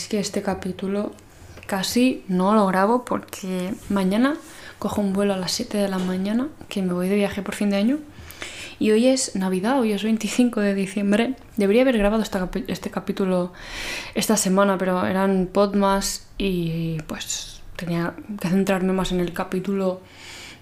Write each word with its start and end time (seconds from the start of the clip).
es 0.00 0.08
que 0.08 0.18
este 0.18 0.40
capítulo 0.40 1.12
casi 1.66 2.24
no 2.26 2.54
lo 2.54 2.66
grabo 2.66 3.04
porque 3.04 3.74
mañana 3.90 4.36
cojo 4.78 5.02
un 5.02 5.12
vuelo 5.12 5.34
a 5.34 5.36
las 5.36 5.52
7 5.52 5.76
de 5.76 5.88
la 5.88 5.98
mañana, 5.98 6.48
que 6.70 6.80
me 6.80 6.94
voy 6.94 7.08
de 7.10 7.16
viaje 7.16 7.42
por 7.42 7.54
fin 7.54 7.68
de 7.68 7.76
año. 7.76 7.98
Y 8.78 8.92
hoy 8.92 9.08
es 9.08 9.36
Navidad, 9.36 9.78
hoy 9.78 9.92
es 9.92 10.02
25 10.02 10.60
de 10.60 10.74
diciembre. 10.74 11.34
Debería 11.58 11.82
haber 11.82 11.98
grabado 11.98 12.22
este 12.22 12.90
capítulo 12.90 13.52
esta 14.14 14.38
semana, 14.38 14.78
pero 14.78 15.04
eran 15.04 15.50
podmas 15.52 16.26
y 16.38 16.96
pues 17.06 17.60
tenía 17.76 18.14
que 18.40 18.48
centrarme 18.48 18.94
más 18.94 19.12
en 19.12 19.20
el 19.20 19.34
capítulo 19.34 20.00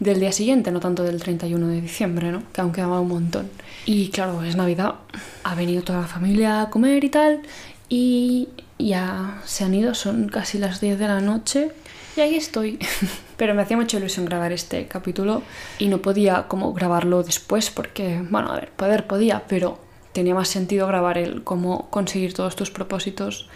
del 0.01 0.19
día 0.19 0.33
siguiente, 0.33 0.73
no 0.73 0.81
tanto 0.81 1.05
del 1.05 1.23
31 1.23 1.69
de 1.69 1.81
diciembre, 1.81 2.33
¿no? 2.33 2.43
Que 2.53 2.61
aún 2.61 2.73
quedaba 2.73 3.01
un 3.01 3.09
montón. 3.09 3.49
Y 3.87 4.09
claro, 4.09 4.43
es 4.43 4.57
Navidad, 4.57 4.97
ha 5.45 5.55
venido 5.55 5.83
toda 5.83 6.01
la 6.01 6.09
familia 6.09 6.63
a 6.63 6.71
comer 6.71 7.05
y 7.05 7.09
tal, 7.09 7.43
y 7.89 8.49
ya 8.79 9.41
se 9.45 9.65
han 9.65 9.75
ido, 9.75 9.95
son 9.95 10.29
casi 10.29 10.59
las 10.59 10.81
10 10.81 10.99
de 10.99 11.09
la 11.09 11.21
noche, 11.21 11.73
y 12.17 12.21
ahí 12.21 12.35
estoy. 12.35 12.79
Pero 13.37 13.55
me 13.55 13.63
hacía 13.63 13.77
mucha 13.77 13.97
ilusión 13.97 14.27
grabar 14.27 14.53
este 14.53 14.87
capítulo 14.89 15.43
y 15.79 15.89
no 15.89 15.99
podía 15.99 16.49
como 16.49 16.73
grabarlo 16.73 17.23
después 17.23 17.71
porque, 17.71 18.21
bueno, 18.29 18.51
a 18.51 18.57
ver, 18.57 18.71
poder 18.73 19.07
podía, 19.07 19.45
pero 19.47 19.79
tenía 20.19 20.35
más 20.35 20.49
sentido 20.49 20.89
grabar 20.89 21.17
el 21.17 21.45
cómo 21.45 21.89
conseguir 21.91 22.35
todos 22.35 22.57
tus 22.57 22.73
propósitos 22.73 23.49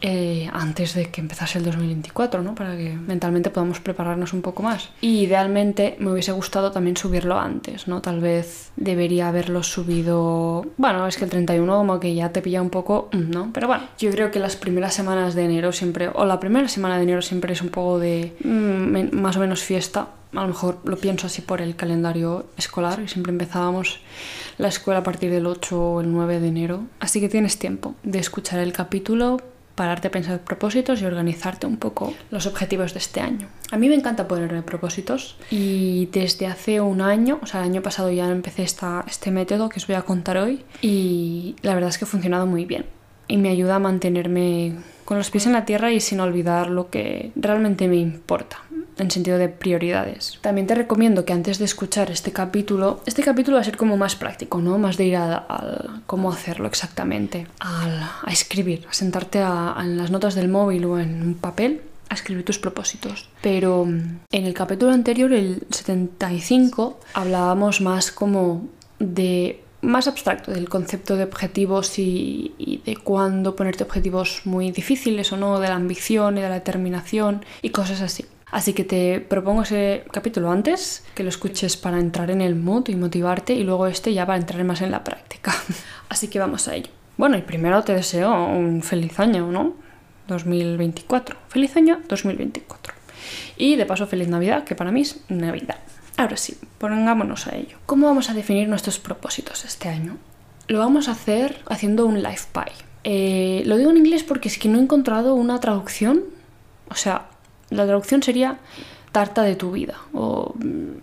eh, 0.00 0.48
antes 0.52 0.94
de 0.94 1.10
que 1.10 1.20
empezase 1.20 1.58
el 1.58 1.64
2024, 1.64 2.40
¿no? 2.40 2.54
Para 2.54 2.76
que 2.76 2.92
mentalmente 2.92 3.50
podamos 3.50 3.80
prepararnos 3.80 4.32
un 4.32 4.40
poco 4.40 4.62
más. 4.62 4.90
Y 5.00 5.22
idealmente 5.22 5.96
me 5.98 6.12
hubiese 6.12 6.30
gustado 6.30 6.70
también 6.70 6.96
subirlo 6.96 7.36
antes, 7.36 7.88
¿no? 7.88 8.00
Tal 8.00 8.20
vez 8.20 8.70
debería 8.76 9.26
haberlo 9.26 9.64
subido... 9.64 10.64
Bueno, 10.76 11.04
es 11.08 11.16
que 11.16 11.24
el 11.24 11.30
31 11.30 11.78
como 11.78 11.98
que 11.98 12.14
ya 12.14 12.30
te 12.30 12.42
pilla 12.42 12.62
un 12.62 12.70
poco, 12.70 13.08
mm, 13.10 13.30
¿no? 13.30 13.50
Pero 13.52 13.66
bueno, 13.66 13.82
yo 13.98 14.12
creo 14.12 14.30
que 14.30 14.38
las 14.38 14.54
primeras 14.54 14.94
semanas 14.94 15.34
de 15.34 15.46
enero 15.46 15.72
siempre, 15.72 16.10
o 16.14 16.24
la 16.24 16.38
primera 16.38 16.68
semana 16.68 16.96
de 16.96 17.02
enero 17.02 17.22
siempre 17.22 17.54
es 17.54 17.60
un 17.60 17.70
poco 17.70 17.98
de 17.98 18.36
mm, 18.44 19.16
más 19.16 19.36
o 19.36 19.40
menos 19.40 19.64
fiesta 19.64 20.06
a 20.36 20.42
lo 20.42 20.48
mejor 20.48 20.78
lo 20.84 20.96
pienso 20.96 21.26
así 21.26 21.42
por 21.42 21.60
el 21.60 21.76
calendario 21.76 22.46
escolar 22.56 23.00
y 23.00 23.08
siempre 23.08 23.32
empezábamos 23.32 24.00
la 24.58 24.68
escuela 24.68 25.00
a 25.00 25.02
partir 25.02 25.30
del 25.30 25.46
8 25.46 25.80
o 25.80 26.00
el 26.00 26.12
9 26.12 26.40
de 26.40 26.48
enero. 26.48 26.84
Así 27.00 27.20
que 27.20 27.28
tienes 27.28 27.58
tiempo 27.58 27.94
de 28.02 28.18
escuchar 28.18 28.60
el 28.60 28.72
capítulo, 28.72 29.40
pararte 29.74 30.08
a 30.08 30.10
pensar 30.10 30.40
propósitos 30.40 31.02
y 31.02 31.04
organizarte 31.04 31.66
un 31.66 31.76
poco 31.76 32.14
los 32.30 32.46
objetivos 32.46 32.92
de 32.92 32.98
este 32.98 33.20
año. 33.20 33.48
A 33.70 33.76
mí 33.76 33.88
me 33.88 33.94
encanta 33.94 34.28
ponerme 34.28 34.62
propósitos 34.62 35.36
y 35.50 36.06
desde 36.12 36.46
hace 36.46 36.80
un 36.80 37.00
año, 37.00 37.38
o 37.42 37.46
sea, 37.46 37.60
el 37.60 37.66
año 37.66 37.82
pasado 37.82 38.10
ya 38.10 38.30
empecé 38.30 38.62
esta, 38.62 39.04
este 39.08 39.30
método 39.30 39.68
que 39.68 39.80
os 39.80 39.86
voy 39.86 39.96
a 39.96 40.02
contar 40.02 40.38
hoy 40.38 40.64
y 40.80 41.56
la 41.62 41.74
verdad 41.74 41.90
es 41.90 41.98
que 41.98 42.04
ha 42.04 42.08
funcionado 42.08 42.46
muy 42.46 42.64
bien 42.64 42.86
y 43.26 43.36
me 43.36 43.48
ayuda 43.48 43.76
a 43.76 43.78
mantenerme 43.78 44.76
con 45.04 45.18
los 45.18 45.30
pies 45.30 45.46
en 45.46 45.52
la 45.52 45.64
tierra 45.64 45.92
y 45.92 46.00
sin 46.00 46.20
olvidar 46.20 46.70
lo 46.70 46.88
que 46.90 47.32
realmente 47.36 47.88
me 47.88 47.96
importa 47.96 48.58
en 48.98 49.10
sentido 49.10 49.38
de 49.38 49.48
prioridades. 49.48 50.38
También 50.40 50.66
te 50.66 50.74
recomiendo 50.74 51.24
que 51.24 51.32
antes 51.32 51.58
de 51.58 51.64
escuchar 51.64 52.10
este 52.10 52.32
capítulo, 52.32 53.00
este 53.06 53.22
capítulo 53.22 53.56
va 53.56 53.62
a 53.62 53.64
ser 53.64 53.76
como 53.76 53.96
más 53.96 54.16
práctico, 54.16 54.60
¿no? 54.60 54.78
Más 54.78 54.96
de 54.96 55.06
ir 55.06 55.16
a, 55.16 56.00
cómo 56.06 56.30
hacerlo 56.30 56.66
exactamente, 56.66 57.46
a 57.60 58.30
escribir, 58.30 58.86
a 58.88 58.92
sentarte 58.92 59.40
en 59.40 59.96
las 59.96 60.10
notas 60.10 60.34
del 60.34 60.48
móvil 60.48 60.84
o 60.84 60.98
en 60.98 61.22
un 61.22 61.34
papel 61.34 61.80
a 62.08 62.14
escribir 62.14 62.44
tus 62.44 62.58
propósitos. 62.58 63.28
Pero 63.40 63.84
mm, 63.84 64.20
en 64.30 64.44
el 64.44 64.54
capítulo 64.54 64.92
anterior, 64.92 65.32
el 65.32 65.66
75, 65.70 67.00
hablábamos 67.14 67.80
más 67.80 68.12
como 68.12 68.68
de 68.98 69.60
más 69.80 70.08
abstracto 70.08 70.50
del 70.50 70.68
concepto 70.70 71.16
de 71.16 71.24
objetivos 71.24 71.98
y, 71.98 72.54
y, 72.56 72.78
de 72.78 72.96
cuándo 72.96 73.54
ponerte 73.54 73.84
objetivos 73.84 74.40
muy 74.44 74.70
difíciles 74.70 75.30
o 75.32 75.36
no, 75.36 75.60
de 75.60 75.68
la 75.68 75.74
ambición 75.74 76.38
y 76.38 76.40
de 76.40 76.48
la 76.48 76.54
determinación 76.54 77.44
y 77.60 77.70
cosas 77.70 78.00
así. 78.00 78.24
Así 78.54 78.72
que 78.72 78.84
te 78.84 79.18
propongo 79.18 79.62
ese 79.62 80.04
capítulo 80.12 80.48
antes, 80.52 81.04
que 81.16 81.24
lo 81.24 81.28
escuches 81.28 81.76
para 81.76 81.98
entrar 81.98 82.30
en 82.30 82.40
el 82.40 82.54
mood 82.54 82.86
y 82.86 82.94
motivarte, 82.94 83.52
y 83.52 83.64
luego 83.64 83.88
este 83.88 84.14
ya 84.14 84.26
para 84.26 84.38
entrar 84.38 84.62
más 84.62 84.80
en 84.80 84.92
la 84.92 85.02
práctica. 85.02 85.52
Así 86.08 86.28
que 86.28 86.38
vamos 86.38 86.68
a 86.68 86.76
ello. 86.76 86.88
Bueno, 87.16 87.36
y 87.36 87.42
primero 87.42 87.82
te 87.82 87.94
deseo 87.94 88.32
un 88.46 88.80
feliz 88.84 89.18
año, 89.18 89.50
¿no? 89.50 89.74
2024. 90.28 91.36
Feliz 91.48 91.76
año 91.76 91.98
2024. 92.08 92.94
Y 93.56 93.74
de 93.74 93.86
paso, 93.86 94.06
feliz 94.06 94.28
Navidad, 94.28 94.62
que 94.62 94.76
para 94.76 94.92
mí 94.92 95.00
es 95.00 95.20
Navidad. 95.28 95.80
Ahora 96.16 96.36
sí, 96.36 96.56
pongámonos 96.78 97.48
a 97.48 97.56
ello. 97.56 97.78
¿Cómo 97.86 98.06
vamos 98.06 98.30
a 98.30 98.34
definir 98.34 98.68
nuestros 98.68 99.00
propósitos 99.00 99.64
este 99.64 99.88
año? 99.88 100.16
Lo 100.68 100.78
vamos 100.78 101.08
a 101.08 101.10
hacer 101.10 101.60
haciendo 101.66 102.06
un 102.06 102.22
life 102.22 102.46
pie. 102.52 102.72
Eh, 103.02 103.64
lo 103.66 103.76
digo 103.78 103.90
en 103.90 103.96
inglés 103.96 104.22
porque 104.22 104.46
es 104.46 104.58
que 104.58 104.68
no 104.68 104.78
he 104.78 104.82
encontrado 104.82 105.34
una 105.34 105.58
traducción. 105.58 106.22
O 106.88 106.94
sea, 106.94 107.26
la 107.74 107.86
traducción 107.86 108.22
sería 108.22 108.58
tarta 109.14 109.42
de 109.42 109.54
tu 109.54 109.70
vida, 109.70 109.94
o 110.12 110.54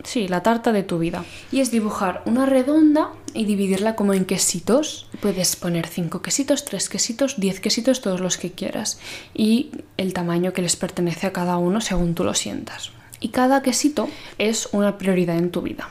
sí, 0.03 0.27
la 0.27 0.43
tarta 0.43 0.73
de 0.73 0.83
tu 0.83 0.99
vida. 0.99 1.23
Y 1.49 1.61
es 1.61 1.71
dibujar 1.71 2.21
una 2.25 2.45
redonda 2.45 3.11
y 3.33 3.45
dividirla 3.45 3.95
como 3.95 4.13
en 4.13 4.25
quesitos. 4.25 5.07
Puedes 5.21 5.55
poner 5.55 5.87
5 5.87 6.21
quesitos, 6.21 6.65
3 6.65 6.89
quesitos, 6.89 7.39
10 7.39 7.61
quesitos, 7.61 8.01
todos 8.01 8.19
los 8.19 8.37
que 8.37 8.51
quieras. 8.51 8.99
Y 9.33 9.71
el 9.95 10.13
tamaño 10.13 10.51
que 10.51 10.61
les 10.61 10.75
pertenece 10.75 11.27
a 11.27 11.31
cada 11.31 11.55
uno 11.55 11.79
según 11.79 12.13
tú 12.13 12.25
lo 12.25 12.33
sientas. 12.33 12.91
Y 13.21 13.29
cada 13.29 13.61
quesito 13.61 14.09
es 14.37 14.67
una 14.73 14.97
prioridad 14.97 15.37
en 15.37 15.49
tu 15.51 15.61
vida. 15.61 15.87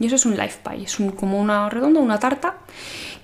Y 0.00 0.06
eso 0.06 0.16
es 0.16 0.26
un 0.26 0.36
life 0.36 0.58
pie, 0.68 0.82
es 0.82 0.96
como 1.16 1.40
una 1.40 1.70
redonda, 1.70 2.00
una 2.00 2.18
tarta 2.18 2.56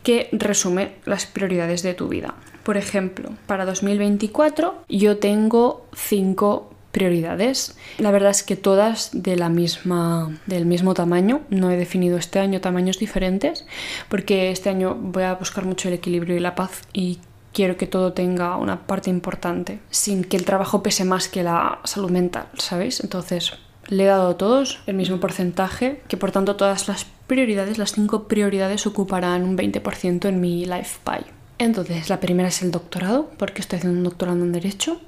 que 0.05 0.29
resume 0.31 0.93
las 1.05 1.27
prioridades 1.27 1.83
de 1.83 1.95
tu 1.95 2.07
vida. 2.07 2.37
Por 2.63 2.77
ejemplo, 2.77 3.31
para 3.47 3.65
2024 3.65 4.85
yo 4.89 5.19
tengo 5.19 5.87
5 5.95 6.70
prioridades. 6.93 7.77
La 7.99 8.11
verdad 8.11 8.31
es 8.31 8.43
que 8.43 8.57
todas 8.57 9.11
de 9.13 9.37
la 9.37 9.49
misma, 9.49 10.39
del 10.47 10.67
mismo 10.67 10.95
tamaño. 10.95 11.43
No 11.51 11.71
he 11.71 11.77
definido 11.77 12.19
este 12.19 12.39
año 12.39 12.61
tamaños 12.61 12.99
diferentes 12.99 13.65
porque 14.09 14.51
este 14.51 14.71
año 14.71 14.95
voy 14.95 15.25
a 15.25 15.35
buscar 15.35 15.65
mucho 15.65 15.89
el 15.89 15.95
equilibrio 15.95 16.37
y 16.37 16.41
la 16.41 16.55
paz 16.55 16.83
y 16.93 17.19
quiero 17.53 17.77
que 17.77 17.87
todo 17.87 18.13
tenga 18.13 18.57
una 18.57 18.87
parte 18.87 19.11
importante 19.11 19.81
sin 19.91 20.25
que 20.25 20.37
el 20.37 20.45
trabajo 20.45 20.83
pese 20.83 21.05
más 21.05 21.29
que 21.29 21.43
la 21.43 21.81
salud 21.85 22.11
mental, 22.11 22.47
¿sabéis? 22.59 23.01
Entonces 23.01 23.53
le 23.89 24.05
he 24.05 24.07
dado 24.07 24.31
a 24.31 24.37
todos 24.37 24.81
el 24.87 24.95
mismo 24.95 25.19
porcentaje, 25.19 26.01
que 26.07 26.17
por 26.17 26.31
tanto 26.31 26.57
todas 26.57 26.87
las 26.87 27.07
prioridades, 27.27 27.79
las 27.79 27.93
cinco 27.93 28.29
prioridades 28.29 28.87
ocuparán 28.87 29.43
un 29.43 29.57
20% 29.57 30.29
en 30.29 30.41
mi 30.41 30.65
life 30.65 30.99
pie. 31.05 31.25
Entonces, 31.59 32.09
la 32.09 32.21
primera 32.21 32.49
es 32.49 32.63
el 32.63 32.71
doctorado, 32.71 33.31
porque 33.37 33.61
estoy 33.61 33.79
haciendo 33.79 33.99
un 33.99 34.05
doctorado 34.05 34.39
en 34.39 34.53
Derecho. 34.53 34.99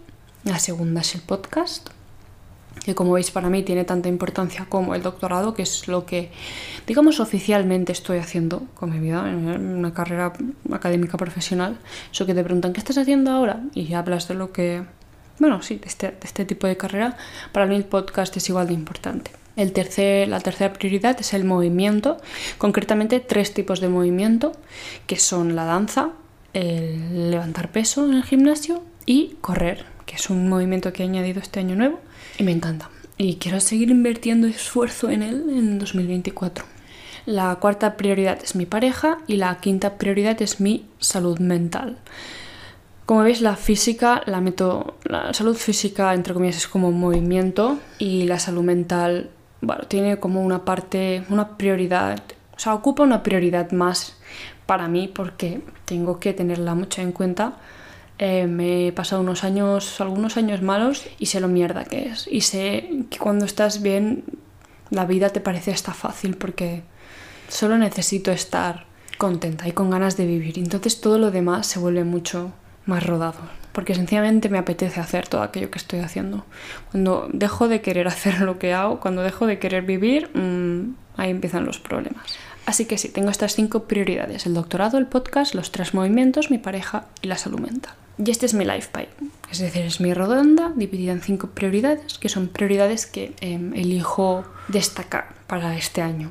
La 0.45 0.59
segunda 0.59 1.03
es 1.03 1.15
el 1.15 1.21
podcast, 1.21 1.91
que 2.85 2.97
como 2.97 3.13
veis 3.13 3.31
para 3.31 3.49
mí 3.49 3.63
tiene 3.63 3.85
tanta 3.85 4.09
importancia 4.09 4.67
como 4.69 4.97
el 4.97 5.03
doctorado, 5.03 5.55
que 5.55 5.63
es 5.63 5.87
lo 5.87 6.05
que, 6.05 6.33
digamos, 6.85 7.21
oficialmente 7.21 7.93
estoy 7.93 8.19
haciendo 8.19 8.65
con 8.75 8.91
mi 8.91 8.99
vida, 8.99 9.31
en 9.31 9.47
una 9.47 9.95
carrera 9.95 10.33
académica 10.73 11.17
profesional. 11.17 11.79
Eso 12.11 12.27
que 12.27 12.35
te 12.35 12.43
preguntan, 12.43 12.73
¿qué 12.73 12.81
estás 12.81 12.99
haciendo 12.99 13.31
ahora? 13.31 13.61
Y 13.73 13.95
hablas 13.95 14.27
de 14.27 14.35
lo 14.35 14.51
que, 14.51 14.83
bueno, 15.39 15.63
sí, 15.63 15.77
de 15.77 15.87
este, 15.87 16.17
este 16.23 16.45
tipo 16.45 16.67
de 16.67 16.77
carrera. 16.77 17.17
Para 17.53 17.67
mí 17.67 17.77
el 17.77 17.85
podcast 17.85 18.37
es 18.37 18.49
igual 18.49 18.67
de 18.67 18.75
importante. 18.75 19.31
El 19.55 19.73
tercer, 19.73 20.27
la 20.27 20.41
tercera 20.41 20.73
prioridad 20.73 21.17
es 21.21 21.35
el 21.35 21.45
movimiento, 21.45 22.17
concretamente 22.59 23.21
tres 23.21 23.55
tipos 23.55 23.81
de 23.81 23.89
movimiento, 23.89 24.53
que 25.07 25.21
son 25.21 25.55
la 25.55 25.67
danza, 25.67 26.11
el 26.53 27.31
levantar 27.31 27.71
peso 27.71 28.05
en 28.07 28.15
el 28.15 28.25
gimnasio 28.25 28.83
y 29.07 29.37
correr 29.41 29.92
que 30.13 30.17
es 30.17 30.29
un 30.29 30.47
movimiento 30.47 30.93
que 30.93 31.03
he 31.03 31.07
añadido 31.07 31.41
este 31.41 31.61
año 31.61 31.75
nuevo 31.75 31.99
y 32.39 32.43
me 32.43 32.53
encanta. 32.53 32.91
Y 33.17 33.37
quiero 33.37 33.61
seguir 33.61 33.89
invirtiendo 33.89 34.47
esfuerzo 34.47 35.09
en 35.09 35.23
él 35.23 35.47
en 35.49 35.79
2024. 35.79 36.67
La 37.25 37.57
cuarta 37.57 37.97
prioridad 37.97 38.39
es 38.45 38.55
mi 38.55 38.67
pareja 38.67 39.17
y 39.27 39.37
la 39.37 39.57
quinta 39.57 39.97
prioridad 39.97 40.43
es 40.43 40.61
mi 40.61 40.85
salud 40.99 41.39
mental. 41.39 41.97
Como 43.07 43.23
veis, 43.23 43.41
la 43.41 43.57
física, 43.57 44.23
la 44.27 44.43
meto, 44.43 44.99
la 45.05 45.33
salud 45.33 45.57
física, 45.57 46.13
entre 46.13 46.35
comillas, 46.35 46.59
es 46.59 46.69
como 46.69 46.93
movimiento 46.93 47.79
y 47.99 48.25
la 48.25 48.39
salud 48.39 48.65
mental, 48.65 49.31
bueno, 49.63 49.85
tiene 49.85 50.19
como 50.19 50.43
una 50.43 50.67
parte, 50.67 51.25
una 51.31 51.57
prioridad, 51.57 52.23
o 52.55 52.59
sea, 52.59 52.75
ocupa 52.75 53.03
una 53.03 53.23
prioridad 53.23 53.73
más 53.73 54.19
para 54.67 54.89
mí 54.89 55.09
porque 55.09 55.63
tengo 55.87 56.21
que 56.21 56.35
tenerla 56.35 56.75
mucho 56.75 57.01
en 57.01 57.13
cuenta 57.13 57.55
eh, 58.25 58.47
me 58.47 58.87
he 58.87 58.93
pasado 58.93 59.21
unos 59.21 59.43
años, 59.43 60.01
algunos 60.01 60.37
años 60.37 60.63
malos 60.63 61.09
y 61.19 61.27
sé 61.27 61.41
lo 61.41 61.49
mierda 61.49 61.85
que 61.85 62.07
es. 62.07 62.29
Y 62.31 62.43
sé 62.43 62.89
que 63.11 63.19
cuando 63.19 63.45
estás 63.45 63.83
bien, 63.83 64.23
la 64.91 65.07
vida 65.07 65.31
te 65.31 65.41
parece 65.41 65.73
hasta 65.73 65.93
fácil 65.93 66.37
porque 66.37 66.85
solo 67.49 67.77
necesito 67.79 68.31
estar 68.31 68.87
contenta 69.19 69.67
y 69.67 69.73
con 69.73 69.91
ganas 69.91 70.17
de 70.17 70.27
vivir. 70.27 70.57
Entonces 70.61 71.01
todo 71.01 71.19
lo 71.19 71.33
demás 71.33 71.67
se 71.67 71.81
vuelve 71.81 72.05
mucho 72.05 72.53
más 72.87 73.05
rodado. 73.05 73.41
Porque 73.73 73.97
sencillamente 73.97 74.49
me 74.49 74.59
apetece 74.59 75.01
hacer 75.01 75.27
todo 75.27 75.43
aquello 75.43 75.73
que 75.73 75.79
estoy 75.79 75.99
haciendo. 75.99 76.47
Cuando 76.93 77.29
dejo 77.33 77.67
de 77.67 77.81
querer 77.81 78.07
hacer 78.15 78.43
lo 78.43 78.57
que 78.61 78.73
hago, 78.73 79.01
cuando 79.01 79.23
dejo 79.23 79.49
de 79.49 79.59
querer 79.59 79.83
vivir, 79.83 80.31
mm, 80.33 80.95
ahí 81.17 81.31
empiezan 81.31 81.65
los 81.65 81.81
problemas. 81.81 82.39
Así 82.67 82.85
que 82.85 82.99
sí, 82.99 83.09
tengo 83.09 83.31
estas 83.31 83.57
cinco 83.57 83.89
prioridades. 83.89 84.47
El 84.47 84.55
doctorado, 84.55 84.97
el 84.97 85.09
podcast, 85.09 85.57
los 85.57 85.73
tres 85.73 85.93
movimientos, 85.93 86.53
mi 86.53 86.59
pareja 86.59 87.07
y 87.21 87.27
la 87.27 87.37
salud 87.37 87.59
mental. 87.59 87.95
Y 88.25 88.31
este 88.31 88.47
es 88.47 88.55
mi 88.55 88.65
life 88.65 88.89
pie, 88.93 89.09
es 89.51 89.59
decir, 89.59 89.83
es 89.83 90.01
mi 90.01 90.15
redonda 90.15 90.73
dividida 90.77 91.13
en 91.13 91.21
cinco 91.21 91.49
prioridades, 91.49 92.19
que 92.19 92.29
son 92.29 92.47
prioridades 92.47 93.07
que 93.07 93.35
em, 93.41 93.75
elijo 93.75 94.45
destacar 94.69 95.35
para 95.49 95.77
este 95.77 96.03
año. 96.03 96.31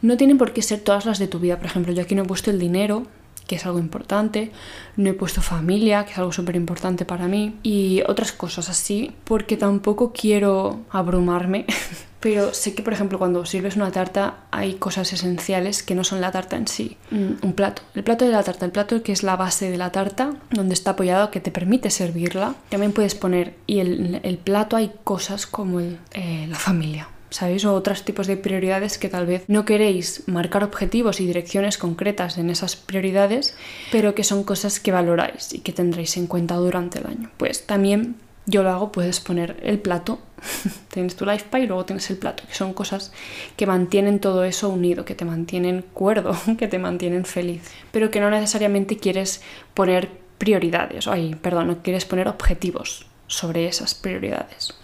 No 0.00 0.16
tienen 0.16 0.38
por 0.38 0.52
qué 0.52 0.62
ser 0.62 0.80
todas 0.80 1.04
las 1.04 1.18
de 1.18 1.28
tu 1.28 1.38
vida, 1.38 1.58
por 1.58 1.66
ejemplo, 1.66 1.92
yo 1.92 2.02
aquí 2.02 2.14
no 2.14 2.22
he 2.22 2.26
puesto 2.26 2.50
el 2.50 2.58
dinero, 2.58 3.06
que 3.46 3.56
es 3.56 3.66
algo 3.66 3.78
importante, 3.78 4.50
no 4.96 5.10
he 5.10 5.12
puesto 5.12 5.42
familia, 5.42 6.06
que 6.06 6.12
es 6.12 6.18
algo 6.18 6.32
súper 6.32 6.56
importante 6.56 7.04
para 7.04 7.28
mí, 7.28 7.56
y 7.62 8.02
otras 8.08 8.32
cosas 8.32 8.70
así, 8.70 9.12
porque 9.24 9.58
tampoco 9.58 10.12
quiero 10.12 10.80
abrumarme, 10.90 11.66
pero 12.20 12.54
sé 12.54 12.74
que, 12.74 12.82
por 12.82 12.92
ejemplo, 12.92 13.18
cuando 13.18 13.44
sirves 13.44 13.76
una 13.76 13.90
tarta 13.90 14.38
hay 14.50 14.74
cosas 14.74 15.12
esenciales 15.12 15.82
que 15.82 15.94
no 15.94 16.04
son 16.04 16.20
la 16.20 16.32
tarta 16.32 16.56
en 16.56 16.66
sí, 16.66 16.96
mm, 17.10 17.32
un 17.42 17.52
plato, 17.52 17.82
el 17.94 18.04
plato 18.04 18.24
de 18.24 18.32
la 18.32 18.42
tarta, 18.42 18.64
el 18.64 18.72
plato 18.72 19.02
que 19.02 19.12
es 19.12 19.22
la 19.22 19.36
base 19.36 19.70
de 19.70 19.78
la 19.78 19.92
tarta, 19.92 20.34
donde 20.50 20.74
está 20.74 20.92
apoyado, 20.92 21.30
que 21.30 21.40
te 21.40 21.50
permite 21.50 21.90
servirla, 21.90 22.54
también 22.68 22.92
puedes 22.92 23.14
poner, 23.14 23.54
y 23.66 23.80
el, 23.80 24.20
el 24.22 24.38
plato 24.38 24.76
hay 24.76 24.92
cosas 25.04 25.46
como 25.46 25.80
el, 25.80 25.98
eh, 26.12 26.46
la 26.48 26.56
familia, 26.56 27.08
¿sabéis? 27.30 27.64
O 27.64 27.74
otros 27.74 28.04
tipos 28.04 28.26
de 28.26 28.36
prioridades 28.36 28.98
que 28.98 29.08
tal 29.08 29.26
vez 29.26 29.44
no 29.48 29.64
queréis 29.64 30.22
marcar 30.26 30.64
objetivos 30.64 31.20
y 31.20 31.26
direcciones 31.26 31.78
concretas 31.78 32.38
en 32.38 32.50
esas 32.50 32.76
prioridades, 32.76 33.54
pero 33.92 34.14
que 34.14 34.24
son 34.24 34.44
cosas 34.44 34.80
que 34.80 34.92
valoráis 34.92 35.52
y 35.52 35.60
que 35.60 35.72
tendréis 35.72 36.16
en 36.16 36.26
cuenta 36.26 36.56
durante 36.56 36.98
el 36.98 37.06
año. 37.06 37.30
Pues 37.36 37.66
también 37.66 38.16
yo 38.46 38.62
lo 38.62 38.70
hago, 38.70 38.92
puedes 38.92 39.20
poner 39.20 39.56
el 39.62 39.78
plato, 39.80 40.20
tienes 40.92 41.16
tu 41.16 41.24
life 41.24 41.46
pie 41.50 41.60
y 41.60 41.66
luego 41.66 41.84
tienes 41.84 42.08
el 42.10 42.18
plato, 42.18 42.44
que 42.46 42.54
son 42.54 42.74
cosas 42.74 43.12
que 43.56 43.66
mantienen 43.66 44.20
todo 44.20 44.44
eso 44.44 44.68
unido, 44.68 45.04
que 45.04 45.14
te 45.14 45.24
mantienen 45.24 45.84
cuerdo, 45.92 46.36
que 46.58 46.68
te 46.68 46.78
mantienen 46.78 47.24
feliz, 47.24 47.62
pero 47.92 48.10
que 48.10 48.20
no 48.20 48.30
necesariamente 48.30 48.96
quieres 48.96 49.42
poner 49.74 50.10
prioridades, 50.38 51.06
ay, 51.06 51.34
perdón, 51.34 51.68
no 51.68 51.82
quieres 51.82 52.04
poner 52.04 52.28
objetivos 52.28 53.06
sobre 53.26 53.66
esas 53.66 53.94
prioridades. 53.94 54.74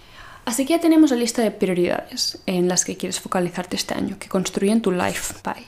Así 0.44 0.66
que 0.66 0.74
ya 0.74 0.80
tenemos 0.80 1.10
la 1.10 1.16
lista 1.16 1.42
de 1.42 1.52
prioridades 1.52 2.38
en 2.46 2.68
las 2.68 2.84
que 2.84 2.96
quieres 2.96 3.20
focalizarte 3.20 3.76
este 3.76 3.94
año, 3.94 4.18
que 4.18 4.28
construyen 4.28 4.82
tu 4.82 4.90
life 4.90 5.34
pie. 5.42 5.64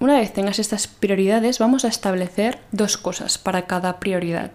Una 0.00 0.20
vez 0.20 0.32
tengas 0.32 0.60
estas 0.60 0.86
prioridades, 0.86 1.58
vamos 1.58 1.84
a 1.84 1.88
establecer 1.88 2.58
dos 2.70 2.96
cosas 2.98 3.36
para 3.36 3.66
cada 3.66 3.98
prioridad. 3.98 4.52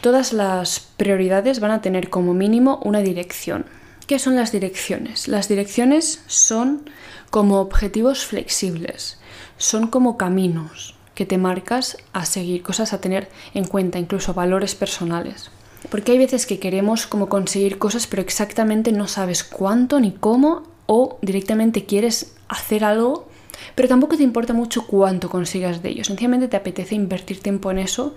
Todas 0.00 0.32
las 0.32 0.80
prioridades 0.80 1.60
van 1.60 1.72
a 1.72 1.82
tener 1.82 2.08
como 2.08 2.32
mínimo 2.32 2.80
una 2.84 3.00
dirección. 3.00 3.66
¿Qué 4.08 4.18
son 4.18 4.36
las 4.36 4.52
direcciones? 4.52 5.28
Las 5.28 5.50
direcciones 5.50 6.22
son 6.26 6.88
como 7.28 7.60
objetivos 7.60 8.24
flexibles, 8.24 9.18
son 9.58 9.88
como 9.88 10.16
caminos 10.16 10.96
que 11.14 11.26
te 11.26 11.36
marcas 11.36 11.98
a 12.14 12.24
seguir, 12.24 12.62
cosas 12.62 12.94
a 12.94 13.02
tener 13.02 13.28
en 13.52 13.66
cuenta, 13.66 13.98
incluso 13.98 14.32
valores 14.32 14.74
personales. 14.74 15.50
Porque 15.90 16.12
hay 16.12 16.18
veces 16.18 16.46
que 16.46 16.58
queremos 16.58 17.06
como 17.06 17.28
conseguir 17.28 17.76
cosas, 17.76 18.06
pero 18.06 18.22
exactamente 18.22 18.92
no 18.92 19.08
sabes 19.08 19.44
cuánto 19.44 20.00
ni 20.00 20.12
cómo, 20.12 20.62
o 20.86 21.18
directamente 21.20 21.84
quieres 21.84 22.34
hacer 22.48 22.84
algo, 22.84 23.28
pero 23.74 23.88
tampoco 23.88 24.16
te 24.16 24.22
importa 24.22 24.54
mucho 24.54 24.86
cuánto 24.86 25.28
consigas 25.28 25.82
de 25.82 25.90
ello. 25.90 26.04
Sencillamente 26.04 26.48
te 26.48 26.56
apetece 26.56 26.94
invertir 26.94 27.42
tiempo 27.42 27.70
en 27.70 27.80
eso, 27.80 28.14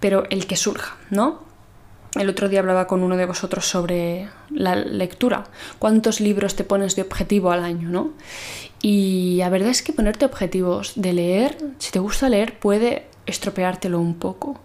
pero 0.00 0.24
el 0.30 0.48
que 0.48 0.56
surja, 0.56 0.96
¿no? 1.10 1.46
El 2.18 2.28
otro 2.28 2.48
día 2.48 2.58
hablaba 2.58 2.88
con 2.88 3.04
uno 3.04 3.16
de 3.16 3.26
vosotros 3.26 3.64
sobre 3.64 4.28
la 4.50 4.74
lectura. 4.74 5.44
¿Cuántos 5.78 6.20
libros 6.20 6.56
te 6.56 6.64
pones 6.64 6.96
de 6.96 7.02
objetivo 7.02 7.52
al 7.52 7.62
año, 7.62 7.88
no? 7.90 8.10
Y 8.82 9.36
la 9.38 9.48
verdad 9.50 9.70
es 9.70 9.82
que 9.82 9.92
ponerte 9.92 10.24
objetivos 10.24 10.92
de 10.96 11.12
leer, 11.12 11.56
si 11.78 11.92
te 11.92 12.00
gusta 12.00 12.28
leer, 12.28 12.58
puede 12.58 13.06
estropeártelo 13.26 14.00
un 14.00 14.14
poco, 14.14 14.58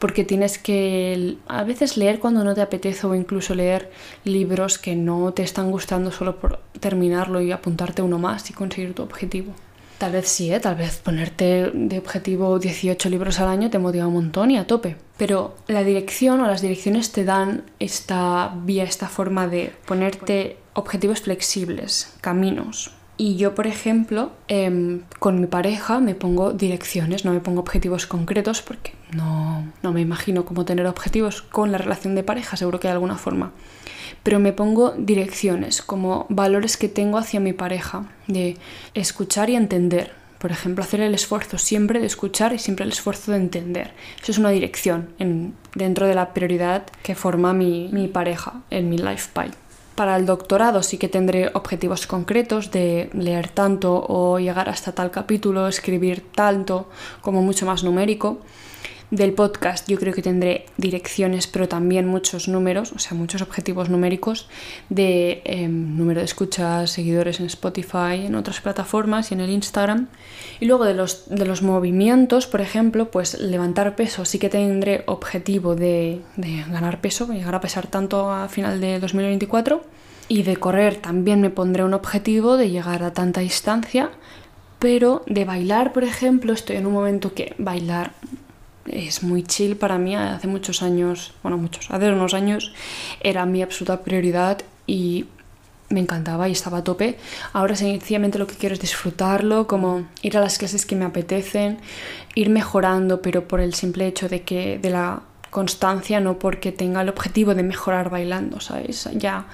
porque 0.00 0.24
tienes 0.24 0.58
que 0.58 1.36
a 1.46 1.62
veces 1.62 1.96
leer 1.96 2.18
cuando 2.18 2.42
no 2.42 2.54
te 2.54 2.62
apetece 2.62 3.06
o 3.06 3.14
incluso 3.14 3.54
leer 3.54 3.92
libros 4.24 4.78
que 4.78 4.96
no 4.96 5.32
te 5.32 5.42
están 5.44 5.70
gustando 5.70 6.10
solo 6.10 6.40
por 6.40 6.58
terminarlo 6.80 7.40
y 7.40 7.52
apuntarte 7.52 8.02
uno 8.02 8.18
más 8.18 8.50
y 8.50 8.54
conseguir 8.54 8.94
tu 8.94 9.02
objetivo. 9.02 9.54
Tal 9.98 10.12
vez 10.12 10.28
sí, 10.28 10.52
¿eh? 10.52 10.60
tal 10.60 10.76
vez 10.76 10.98
ponerte 10.98 11.72
de 11.74 11.98
objetivo 11.98 12.60
18 12.60 13.08
libros 13.10 13.40
al 13.40 13.48
año 13.48 13.68
te 13.68 13.80
motiva 13.80 14.06
un 14.06 14.14
montón 14.14 14.52
y 14.52 14.56
a 14.56 14.66
tope. 14.66 14.96
Pero 15.16 15.56
la 15.66 15.82
dirección 15.82 16.40
o 16.40 16.46
las 16.46 16.62
direcciones 16.62 17.10
te 17.10 17.24
dan 17.24 17.64
esta 17.80 18.54
vía, 18.64 18.84
esta 18.84 19.08
forma 19.08 19.48
de 19.48 19.72
ponerte 19.86 20.56
objetivos 20.74 21.22
flexibles, 21.22 22.14
caminos, 22.20 22.92
y 23.20 23.34
yo, 23.34 23.56
por 23.56 23.66
ejemplo, 23.66 24.30
em, 24.46 25.02
con 25.18 25.40
mi 25.40 25.48
pareja 25.48 25.98
me 25.98 26.14
pongo 26.14 26.52
direcciones, 26.52 27.24
no 27.24 27.32
me 27.32 27.40
pongo 27.40 27.58
objetivos 27.58 28.06
concretos 28.06 28.62
porque 28.62 28.92
no, 29.12 29.66
no 29.82 29.92
me 29.92 30.00
imagino 30.00 30.44
cómo 30.44 30.64
tener 30.64 30.86
objetivos 30.86 31.42
con 31.42 31.72
la 31.72 31.78
relación 31.78 32.14
de 32.14 32.22
pareja, 32.22 32.56
seguro 32.56 32.78
que 32.78 32.86
de 32.86 32.92
alguna 32.92 33.18
forma. 33.18 33.50
Pero 34.22 34.38
me 34.38 34.52
pongo 34.52 34.94
direcciones, 34.96 35.82
como 35.82 36.26
valores 36.28 36.76
que 36.76 36.88
tengo 36.88 37.18
hacia 37.18 37.40
mi 37.40 37.52
pareja, 37.52 38.04
de 38.28 38.56
escuchar 38.94 39.50
y 39.50 39.56
entender. 39.56 40.12
Por 40.38 40.52
ejemplo, 40.52 40.84
hacer 40.84 41.00
el 41.00 41.12
esfuerzo 41.12 41.58
siempre 41.58 41.98
de 41.98 42.06
escuchar 42.06 42.52
y 42.52 42.60
siempre 42.60 42.84
el 42.84 42.92
esfuerzo 42.92 43.32
de 43.32 43.38
entender. 43.38 43.90
Eso 44.22 44.30
es 44.30 44.38
una 44.38 44.50
dirección 44.50 45.08
en, 45.18 45.54
dentro 45.74 46.06
de 46.06 46.14
la 46.14 46.32
prioridad 46.34 46.86
que 47.02 47.16
forma 47.16 47.52
mi, 47.52 47.88
mi 47.92 48.06
pareja 48.06 48.62
en 48.70 48.88
mi 48.88 48.96
life 48.96 49.30
pie. 49.34 49.50
Para 49.98 50.14
el 50.14 50.26
doctorado 50.26 50.84
sí 50.84 50.96
que 50.96 51.08
tendré 51.08 51.50
objetivos 51.54 52.06
concretos 52.06 52.70
de 52.70 53.10
leer 53.14 53.48
tanto 53.48 54.06
o 54.06 54.38
llegar 54.38 54.68
hasta 54.68 54.92
tal 54.92 55.10
capítulo, 55.10 55.66
escribir 55.66 56.22
tanto, 56.36 56.88
como 57.20 57.42
mucho 57.42 57.66
más 57.66 57.82
numérico. 57.82 58.38
Del 59.10 59.32
podcast 59.32 59.88
yo 59.88 59.98
creo 59.98 60.12
que 60.12 60.20
tendré 60.20 60.66
direcciones, 60.76 61.46
pero 61.46 61.66
también 61.66 62.06
muchos 62.06 62.46
números, 62.46 62.92
o 62.92 62.98
sea, 62.98 63.16
muchos 63.16 63.40
objetivos 63.40 63.88
numéricos 63.88 64.50
de 64.90 65.40
em, 65.46 65.96
número 65.96 66.20
de 66.20 66.26
escuchas, 66.26 66.90
seguidores 66.90 67.40
en 67.40 67.46
Spotify, 67.46 68.26
en 68.26 68.34
otras 68.34 68.60
plataformas 68.60 69.30
y 69.30 69.34
en 69.34 69.40
el 69.40 69.48
Instagram. 69.48 70.08
Y 70.60 70.66
luego 70.66 70.84
de 70.84 70.92
los, 70.92 71.26
de 71.30 71.46
los 71.46 71.62
movimientos, 71.62 72.46
por 72.46 72.60
ejemplo, 72.60 73.10
pues 73.10 73.40
levantar 73.40 73.96
peso 73.96 74.26
sí 74.26 74.38
que 74.38 74.50
tendré 74.50 75.04
objetivo 75.06 75.74
de, 75.74 76.20
de 76.36 76.64
ganar 76.70 77.00
peso, 77.00 77.32
llegar 77.32 77.54
a 77.54 77.62
pesar 77.62 77.86
tanto 77.86 78.30
a 78.30 78.46
final 78.50 78.78
de 78.78 79.00
2024. 79.00 79.82
Y 80.30 80.42
de 80.42 80.58
correr 80.58 80.96
también 80.96 81.40
me 81.40 81.48
pondré 81.48 81.82
un 81.82 81.94
objetivo 81.94 82.58
de 82.58 82.68
llegar 82.68 83.02
a 83.02 83.14
tanta 83.14 83.40
distancia. 83.40 84.10
Pero 84.78 85.22
de 85.26 85.46
bailar, 85.46 85.94
por 85.94 86.04
ejemplo, 86.04 86.52
estoy 86.52 86.76
en 86.76 86.86
un 86.86 86.92
momento 86.92 87.32
que 87.32 87.54
bailar 87.56 88.12
es 88.92 89.22
muy 89.22 89.42
chill 89.42 89.76
para 89.76 89.98
mí. 89.98 90.16
Hace 90.16 90.46
muchos 90.46 90.82
años, 90.82 91.32
bueno, 91.42 91.58
muchos, 91.58 91.90
hace 91.90 92.10
unos 92.10 92.34
años 92.34 92.72
era 93.20 93.46
mi 93.46 93.62
absoluta 93.62 94.02
prioridad 94.02 94.58
y 94.86 95.26
me 95.90 96.00
encantaba 96.00 96.48
y 96.48 96.52
estaba 96.52 96.78
a 96.78 96.84
tope. 96.84 97.18
Ahora 97.52 97.74
sencillamente 97.76 98.38
lo 98.38 98.46
que 98.46 98.56
quiero 98.56 98.74
es 98.74 98.80
disfrutarlo, 98.80 99.66
como 99.66 100.06
ir 100.22 100.36
a 100.36 100.40
las 100.40 100.58
clases 100.58 100.84
que 100.84 100.96
me 100.96 101.04
apetecen, 101.04 101.78
ir 102.34 102.50
mejorando, 102.50 103.22
pero 103.22 103.48
por 103.48 103.60
el 103.60 103.74
simple 103.74 104.06
hecho 104.06 104.28
de 104.28 104.42
que 104.42 104.78
de 104.78 104.90
la 104.90 105.22
constancia, 105.50 106.20
no 106.20 106.38
porque 106.38 106.72
tenga 106.72 107.02
el 107.02 107.08
objetivo 107.08 107.54
de 107.54 107.62
mejorar 107.62 108.10
bailando, 108.10 108.60
¿sabes? 108.60 109.08
Ya 109.14 109.46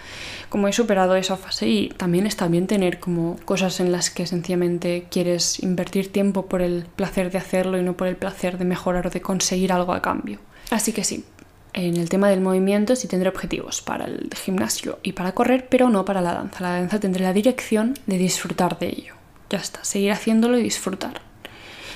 como 0.49 0.69
he 0.69 0.73
superado 0.73 1.17
esa 1.17 1.37
fase 1.37 1.69
y 1.69 1.89
también 1.89 2.27
está 2.27 2.49
bien 2.49 2.67
tener 2.67 3.01
como 3.01 3.37
cosas 3.45 3.81
en 3.81 3.93
las 3.93 4.11
que 4.11 4.27
sencillamente 4.27 5.07
quieres 5.11 5.63
invertir 5.63 6.13
tiempo 6.13 6.47
por 6.47 6.63
el 6.63 6.87
placer 6.97 7.31
de 7.31 7.39
hacerlo 7.39 7.79
y 7.79 7.83
no 7.83 7.97
por 7.97 8.07
el 8.07 8.17
placer 8.17 8.59
de 8.59 8.65
mejorar 8.65 9.07
o 9.07 9.11
de 9.11 9.21
conseguir 9.21 9.73
algo 9.73 9.93
a 9.93 10.03
cambio. 10.03 10.39
Así 10.71 10.93
que 10.93 11.05
sí, 11.05 11.25
en 11.73 11.97
el 11.97 12.09
tema 12.09 12.29
del 12.29 12.41
movimiento 12.41 12.95
sí 12.95 13.09
tendré 13.09 13.29
objetivos 13.29 13.83
para 13.83 14.05
el 14.05 14.31
gimnasio 14.35 15.01
y 15.03 15.13
para 15.13 15.33
correr, 15.33 15.67
pero 15.69 15.91
no 15.91 16.05
para 16.05 16.21
la 16.21 16.35
danza. 16.35 16.61
La 16.61 16.79
danza 16.79 17.01
tendré 17.01 17.25
la 17.25 17.33
dirección 17.33 17.95
de 18.07 18.19
disfrutar 18.19 18.79
de 18.79 18.89
ello. 18.89 19.15
Ya 19.51 19.59
está, 19.59 19.83
seguir 19.85 20.13
haciéndolo 20.13 20.57
y 20.57 20.63
disfrutar. 20.63 21.21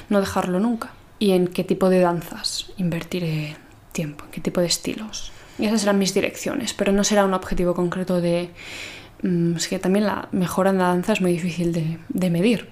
No 0.08 0.20
dejarlo 0.20 0.58
nunca. 0.58 0.90
¿Y 1.20 1.30
en 1.30 1.46
qué 1.46 1.64
tipo 1.64 1.90
de 1.90 2.00
danzas 2.00 2.72
invertiré 2.76 3.56
qué 4.30 4.40
tipo 4.40 4.60
de 4.60 4.66
estilos? 4.66 5.32
Y 5.58 5.66
esas 5.66 5.80
serán 5.80 5.98
mis 5.98 6.14
direcciones, 6.14 6.72
pero 6.74 6.92
no 6.92 7.04
será 7.04 7.24
un 7.24 7.34
objetivo 7.34 7.74
concreto 7.74 8.20
de... 8.20 8.50
Mm, 9.22 9.56
que 9.68 9.78
también 9.78 10.06
la 10.06 10.28
mejora 10.32 10.70
en 10.70 10.78
la 10.78 10.88
danza 10.88 11.12
es 11.12 11.20
muy 11.20 11.32
difícil 11.32 11.72
de, 11.72 11.98
de 12.08 12.30
medir, 12.30 12.68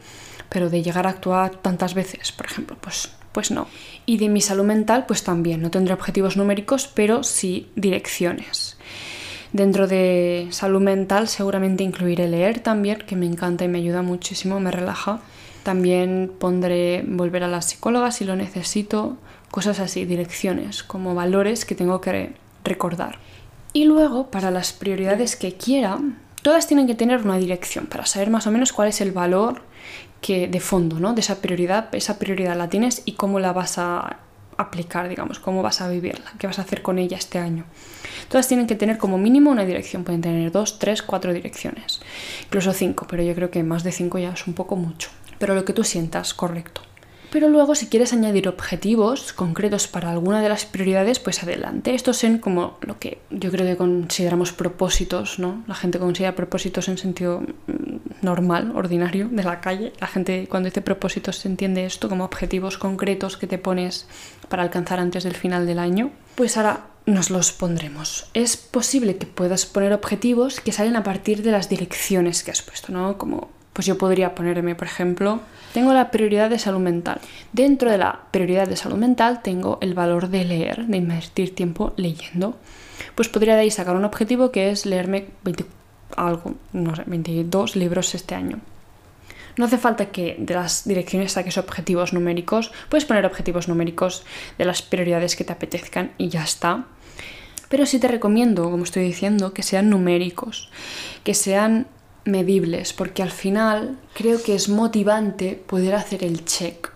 pero 0.49 0.71
de 0.71 0.83
llegar 0.83 1.07
a 1.07 1.11
actuar 1.11 1.57
tantas 1.57 1.95
veces, 1.95 2.33
por 2.33 2.47
ejemplo, 2.47 2.77
pues 2.81 3.11
pues 3.37 3.51
no. 3.51 3.67
Y 4.07 4.17
de 4.17 4.31
mi 4.31 4.41
salud 4.41 4.65
mental, 4.65 5.05
pues 5.07 5.23
también, 5.23 5.61
no 5.61 5.71
tendré 5.71 5.93
objetivos 5.93 6.39
numéricos, 6.39 6.87
pero 6.87 7.23
sí 7.23 7.69
direcciones. 7.77 8.79
Dentro 9.53 9.87
de 9.87 10.49
salud 10.53 10.81
mental 10.81 11.29
seguramente 11.29 11.85
incluiré 11.85 12.29
leer 12.29 12.61
también, 12.61 13.01
que 13.07 13.15
me 13.15 13.27
encanta 13.27 13.65
y 13.65 13.69
me 13.69 13.77
ayuda 13.77 14.01
muchísimo, 14.01 14.59
me 14.59 14.71
relaja. 14.71 15.21
También 15.65 16.33
pondré 16.39 17.05
volver 17.07 17.45
a 17.45 17.49
la 17.49 17.61
psicóloga 17.61 18.11
si 18.11 18.25
lo 18.25 18.37
necesito, 18.37 19.19
cosas 19.57 19.81
así, 19.81 20.05
direcciones, 20.05 20.83
como 20.83 21.15
valores 21.15 21.65
que 21.65 21.75
tengo 21.75 22.03
que 22.03 22.35
recordar. 22.63 23.19
Y 23.73 23.87
luego, 23.87 24.31
para 24.31 24.51
las 24.51 24.75
prioridades 24.75 25.35
que 25.35 25.55
quiera, 25.55 25.99
todas 26.43 26.67
tienen 26.67 26.87
que 26.87 26.95
tener 26.95 27.23
una 27.23 27.39
dirección 27.39 27.87
para 27.87 28.05
saber 28.05 28.29
más 28.29 28.47
o 28.47 28.51
menos 28.51 28.75
cuál 28.75 28.89
es 28.89 29.01
el 29.01 29.13
valor 29.13 29.63
que 30.21 30.47
de 30.47 30.61
fondo, 30.61 31.01
¿no? 31.01 31.15
De 31.15 31.23
esa 31.23 31.41
prioridad, 31.41 31.89
esa 31.95 32.19
prioridad 32.19 32.55
la 32.55 32.69
tienes 32.69 33.01
y 33.07 33.13
cómo 33.13 33.41
la 33.41 33.55
vas 33.55 33.79
a 33.79 34.19
aplicar, 34.59 35.09
digamos, 35.09 35.39
cómo 35.39 35.63
vas 35.63 35.81
a 35.81 35.89
vivirla, 35.89 36.35
qué 36.39 36.47
vas 36.47 36.59
a 36.59 36.63
hacer 36.63 36.83
con 36.83 36.99
ella 36.99 37.17
este 37.17 37.39
año. 37.39 37.65
Todas 38.29 38.49
tienen 38.49 38.67
que 38.67 38.75
tener 38.75 38.99
como 38.99 39.17
mínimo 39.17 39.51
una 39.51 39.65
dirección, 39.65 40.05
pueden 40.05 40.21
tener 40.21 40.53
dos, 40.53 40.79
tres, 40.79 41.01
cuatro 41.01 41.33
direcciones, 41.33 42.03
incluso 42.45 42.75
cinco, 42.75 43.07
pero 43.09 43.23
yo 43.23 43.35
creo 43.35 43.51
que 43.51 43.63
más 43.63 43.85
de 43.85 43.93
cinco 43.93 44.19
ya 44.19 44.35
es 44.35 44.47
un 44.47 44.53
poco 44.53 44.77
mucho. 44.77 45.09
Pero 45.39 45.55
lo 45.55 45.65
que 45.65 45.73
tú 45.73 45.83
sientas, 45.83 46.35
correcto. 46.35 46.83
Pero 47.37 47.51
luego 47.51 47.75
si 47.75 47.89
quieres 47.89 48.15
añadir 48.15 48.49
objetivos 48.49 49.35
concretos 49.35 49.89
para 49.89 50.11
alguna 50.11 50.41
de 50.41 50.49
las 50.49 50.65
prioridades, 50.65 51.19
pues 51.19 51.43
adelante. 51.43 51.95
Estos 51.95 52.17
son 52.17 52.39
como 52.39 52.79
lo 52.81 52.99
que 52.99 53.19
yo 53.29 53.51
creo 53.51 53.67
que 53.67 53.77
consideramos 53.77 54.53
propósitos, 54.53 55.39
¿no? 55.39 55.63
La 55.67 55.75
gente 55.75 55.99
considera 55.99 56.35
propósitos 56.35 56.89
en 56.89 56.97
sentido 56.97 57.43
mm, 57.43 58.25
normal, 58.25 58.73
ordinario, 58.75 59.29
de 59.29 59.43
la 59.43 59.61
calle. 59.61 59.93
La 60.01 60.07
gente 60.07 60.47
cuando 60.49 60.69
dice 60.69 60.81
propósitos 60.81 61.37
se 61.37 61.49
entiende 61.49 61.85
esto 61.85 62.09
como 62.09 62.25
objetivos 62.25 62.79
concretos 62.79 63.37
que 63.37 63.47
te 63.47 63.59
pones 63.59 64.09
para 64.49 64.63
alcanzar 64.63 64.99
antes 64.99 65.23
del 65.23 65.35
final 65.35 65.67
del 65.67 65.79
año. 65.79 66.13
Pues 66.37 66.57
ahora 66.57 66.87
nos 67.05 67.29
los 67.29 67.53
pondremos. 67.53 68.31
Es 68.33 68.57
posible 68.57 69.19
que 69.19 69.27
puedas 69.27 69.67
poner 69.67 69.93
objetivos 69.93 70.61
que 70.61 70.73
salen 70.73 70.97
a 70.97 71.05
partir 71.05 71.43
de 71.43 71.51
las 71.51 71.69
direcciones 71.69 72.43
que 72.43 72.53
has 72.53 72.63
puesto, 72.63 72.93
¿no? 72.93 73.19
Como 73.19 73.51
pues 73.77 73.85
yo 73.85 73.99
podría 73.99 74.35
ponerme, 74.35 74.75
por 74.75 74.87
ejemplo, 74.87 75.41
tengo 75.75 75.93
la 75.93 76.11
prioridad 76.11 76.49
de 76.49 76.59
salud 76.59 76.81
mental. 76.81 77.21
Dentro 77.53 77.91
de 77.91 77.99
la 77.99 78.21
prioridad 78.31 78.67
de 78.67 78.75
salud 78.75 78.97
mental 78.97 79.43
tengo 79.43 79.77
el 79.83 79.93
valor 79.93 80.31
de 80.31 80.47
leer, 80.47 80.87
de 80.87 80.97
invertir 80.97 81.55
tiempo 81.55 81.93
leyendo. 81.99 82.57
Pues 83.15 83.29
podría 83.29 83.55
de 83.55 83.61
ahí 83.61 83.71
sacar 83.71 83.95
un 83.95 84.07
objetivo 84.07 84.51
que 84.51 84.71
es 84.71 84.87
leerme 84.87 85.27
20, 85.45 85.67
algo, 86.17 86.55
no 86.73 86.97
sé, 86.97 87.03
22 87.05 87.77
libros 87.77 88.15
este 88.15 88.35
año. 88.35 88.61
No 89.59 89.67
hace 89.67 89.77
falta 89.77 90.07
que 90.07 90.37
de 90.39 90.55
las 90.55 90.89
direcciones 90.89 91.33
saques 91.33 91.59
objetivos 91.59 92.15
numéricos, 92.15 92.73
puedes 92.89 93.05
poner 93.05 93.27
objetivos 93.27 93.69
numéricos 93.69 94.25
de 94.57 94.65
las 94.65 94.81
prioridades 94.81 95.37
que 95.37 95.45
te 95.45 95.53
apetezcan 95.53 96.13
y 96.17 96.31
ya 96.31 96.43
está. 96.43 96.87
Pero 97.69 97.85
sí 97.85 97.99
te 97.99 98.09
recomiendo, 98.09 98.71
como 98.71 98.85
estoy 98.85 99.03
diciendo, 99.03 99.53
que 99.53 99.63
sean 99.63 99.91
numéricos, 99.91 100.71
que 101.25 101.35
sean 101.35 101.89
medibles, 102.27 102.93
porque 102.93 103.23
al 103.23 103.31
final 103.31 103.99
creo 104.15 104.43
que 104.43 104.55
es 104.55 104.69
motivante 104.69 105.61
poder 105.67 105.95
hacer 105.95 106.25
el 106.25 106.45
check 106.45 106.91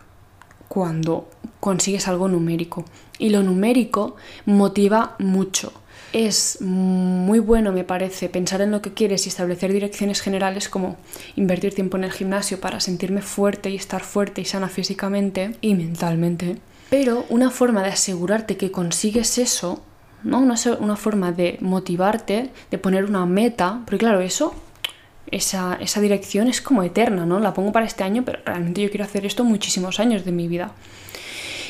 cuando 0.68 1.28
consigues 1.58 2.08
algo 2.08 2.28
numérico. 2.28 2.84
Y 3.18 3.30
lo 3.30 3.42
numérico 3.42 4.16
motiva 4.46 5.16
mucho. 5.18 5.72
Es 6.12 6.60
muy 6.60 7.38
bueno, 7.38 7.70
me 7.70 7.84
parece, 7.84 8.28
pensar 8.28 8.60
en 8.62 8.72
lo 8.72 8.82
que 8.82 8.92
quieres 8.92 9.26
y 9.26 9.28
establecer 9.28 9.72
direcciones 9.72 10.20
generales 10.20 10.68
como 10.68 10.96
invertir 11.36 11.74
tiempo 11.74 11.96
en 11.96 12.04
el 12.04 12.12
gimnasio 12.12 12.60
para 12.60 12.80
sentirme 12.80 13.22
fuerte 13.22 13.70
y 13.70 13.76
estar 13.76 14.02
fuerte 14.02 14.40
y 14.40 14.44
sana 14.44 14.68
físicamente 14.68 15.54
y 15.60 15.74
mentalmente. 15.74 16.58
Pero 16.88 17.24
una 17.28 17.50
forma 17.50 17.82
de 17.82 17.90
asegurarte 17.90 18.56
que 18.56 18.72
consigues 18.72 19.38
eso, 19.38 19.82
¿no? 20.24 20.40
una, 20.40 20.56
una 20.80 20.96
forma 20.96 21.30
de 21.30 21.58
motivarte, 21.60 22.50
de 22.70 22.78
poner 22.78 23.04
una 23.04 23.24
meta, 23.26 23.82
porque 23.84 23.98
claro, 23.98 24.20
eso 24.20 24.54
esa, 25.30 25.78
esa, 25.80 26.00
dirección 26.00 26.48
es 26.48 26.60
como 26.60 26.82
eterna, 26.82 27.26
¿no? 27.26 27.40
La 27.40 27.54
pongo 27.54 27.72
para 27.72 27.86
este 27.86 28.04
año, 28.04 28.24
pero 28.24 28.40
realmente 28.44 28.82
yo 28.82 28.90
quiero 28.90 29.04
hacer 29.04 29.26
esto 29.26 29.44
muchísimos 29.44 30.00
años 30.00 30.24
de 30.24 30.32
mi 30.32 30.48
vida. 30.48 30.72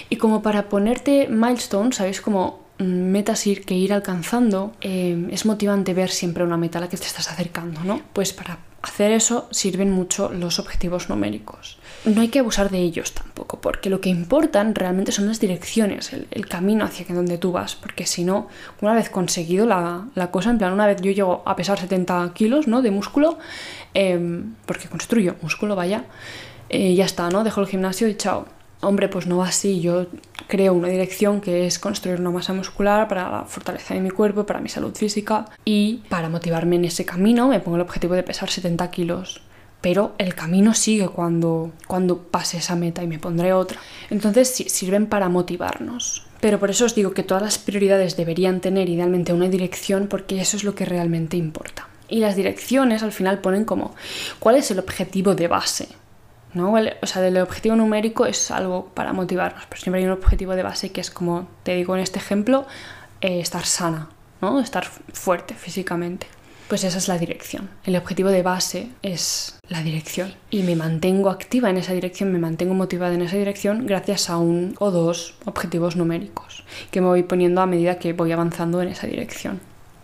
Y 0.08 0.16
como 0.16 0.42
para 0.42 0.68
ponerte 0.68 1.28
milestones, 1.28 1.96
¿sabéis? 1.96 2.20
Como 2.20 2.60
mm, 2.78 2.84
metas 2.84 3.46
ir, 3.46 3.64
que 3.64 3.74
ir 3.74 3.92
alcanzando, 3.92 4.72
eh, 4.80 5.28
es 5.30 5.46
motivante 5.46 5.94
ver 5.94 6.10
siempre 6.10 6.44
una 6.44 6.56
meta 6.56 6.78
a 6.78 6.82
la 6.82 6.88
que 6.88 6.96
te 6.96 7.06
estás 7.06 7.30
acercando, 7.30 7.82
¿no? 7.84 8.00
Pues 8.12 8.32
para 8.32 8.58
hacer 8.82 9.12
eso 9.12 9.46
sirven 9.50 9.90
mucho 9.90 10.30
los 10.30 10.58
objetivos 10.58 11.08
numéricos. 11.08 11.78
No 12.04 12.22
hay 12.22 12.28
que 12.28 12.38
abusar 12.38 12.70
de 12.70 12.78
ellos 12.78 13.12
tampoco, 13.12 13.60
porque 13.60 13.90
lo 13.90 14.00
que 14.00 14.08
importan 14.08 14.74
realmente 14.74 15.12
son 15.12 15.26
las 15.26 15.38
direcciones, 15.38 16.12
el, 16.12 16.48
camino 16.48 16.84
hacia 16.84 17.04
donde 17.14 17.36
tú 17.36 17.52
vas, 17.52 17.74
porque 17.74 18.06
si 18.06 18.24
no, 18.24 18.48
una 18.80 18.94
vez 18.94 19.10
conseguido 19.10 19.66
la, 19.66 20.30
cosa, 20.30 20.50
en 20.50 20.58
plan, 20.58 20.72
una 20.72 20.86
vez 20.86 21.02
yo 21.02 21.12
llego 21.12 21.42
a 21.44 21.56
pesar 21.56 21.78
70 21.78 22.32
kilos 22.34 22.66
¿no? 22.68 22.80
de 22.80 22.90
músculo, 22.90 23.38
em, 23.92 24.54
porque 24.64 24.88
construyo 24.88 25.36
músculo, 25.42 25.76
vaya, 25.76 26.04
eh, 26.70 26.94
ya 26.94 27.04
está, 27.04 27.28
¿no? 27.28 27.44
Dejo 27.44 27.60
el 27.60 27.66
gimnasio 27.66 28.08
y 28.08 28.14
chao 28.16 28.46
hombre, 28.80 29.08
pues 29.08 29.26
no 29.26 29.38
va 29.38 29.48
así. 29.48 29.80
Yo 29.80 30.06
creo 30.50 30.74
una 30.74 30.88
dirección 30.88 31.40
que 31.40 31.66
es 31.66 31.78
construir 31.78 32.20
una 32.20 32.30
masa 32.30 32.52
muscular 32.52 33.08
para 33.08 33.30
la 33.30 33.44
fortaleza 33.44 33.94
de 33.94 34.00
mi 34.00 34.10
cuerpo, 34.10 34.44
para 34.44 34.60
mi 34.60 34.68
salud 34.68 34.94
física 34.94 35.46
y 35.64 36.02
para 36.10 36.28
motivarme 36.28 36.76
en 36.76 36.84
ese 36.84 37.06
camino 37.06 37.48
me 37.48 37.60
pongo 37.60 37.76
el 37.76 37.82
objetivo 37.82 38.14
de 38.14 38.24
pesar 38.24 38.50
70 38.50 38.90
kilos. 38.90 39.40
Pero 39.80 40.12
el 40.18 40.34
camino 40.34 40.74
sigue 40.74 41.08
cuando, 41.08 41.72
cuando 41.86 42.18
pase 42.18 42.58
esa 42.58 42.76
meta 42.76 43.02
y 43.02 43.06
me 43.06 43.18
pondré 43.18 43.54
otra. 43.54 43.80
Entonces 44.10 44.50
sí, 44.50 44.68
sirven 44.68 45.06
para 45.06 45.30
motivarnos. 45.30 46.26
Pero 46.40 46.58
por 46.58 46.68
eso 46.68 46.84
os 46.84 46.94
digo 46.94 47.12
que 47.12 47.22
todas 47.22 47.42
las 47.42 47.56
prioridades 47.56 48.16
deberían 48.16 48.60
tener 48.60 48.90
idealmente 48.90 49.32
una 49.32 49.48
dirección 49.48 50.06
porque 50.08 50.40
eso 50.40 50.58
es 50.58 50.64
lo 50.64 50.74
que 50.74 50.84
realmente 50.84 51.38
importa. 51.38 51.88
Y 52.08 52.18
las 52.18 52.36
direcciones 52.36 53.02
al 53.02 53.12
final 53.12 53.38
ponen 53.38 53.64
como 53.64 53.94
cuál 54.38 54.56
es 54.56 54.70
el 54.70 54.80
objetivo 54.80 55.34
de 55.34 55.48
base 55.48 55.88
¿no? 56.54 56.72
o 56.72 57.06
sea, 57.06 57.26
el 57.26 57.36
objetivo 57.38 57.76
numérico 57.76 58.26
es 58.26 58.50
algo 58.50 58.86
para 58.94 59.12
motivarnos, 59.12 59.64
pero 59.68 59.80
siempre 59.80 60.00
hay 60.00 60.06
un 60.06 60.12
objetivo 60.12 60.54
de 60.56 60.62
base 60.62 60.90
que 60.90 61.00
es 61.00 61.10
como 61.10 61.48
te 61.62 61.74
digo 61.74 61.94
en 61.94 62.02
este 62.02 62.18
ejemplo, 62.18 62.66
eh, 63.20 63.40
estar 63.40 63.64
sana, 63.64 64.08
¿no? 64.40 64.60
Estar 64.60 64.84
fuerte 64.84 65.54
físicamente. 65.54 66.26
Pues 66.68 66.84
esa 66.84 66.98
es 66.98 67.08
la 67.08 67.18
dirección. 67.18 67.68
El 67.84 67.96
objetivo 67.96 68.28
de 68.28 68.42
base 68.42 68.90
es 69.02 69.58
la 69.68 69.82
dirección. 69.82 70.34
Y 70.50 70.62
me 70.62 70.76
mantengo 70.76 71.28
activa 71.28 71.68
en 71.68 71.76
esa 71.76 71.94
dirección, 71.94 72.30
me 72.30 72.38
mantengo 72.38 72.74
motivada 72.74 73.12
en 73.12 73.22
esa 73.22 73.36
dirección 73.36 73.86
gracias 73.86 74.30
a 74.30 74.36
un 74.36 74.76
o 74.78 74.92
dos 74.92 75.34
objetivos 75.46 75.96
numéricos 75.96 76.62
que 76.92 77.00
me 77.00 77.08
voy 77.08 77.24
poniendo 77.24 77.60
a 77.60 77.66
medida 77.66 77.98
que 77.98 78.12
voy 78.12 78.30
avanzando 78.30 78.80
en 78.82 78.88
esa 78.88 79.08
dirección. 79.08 79.60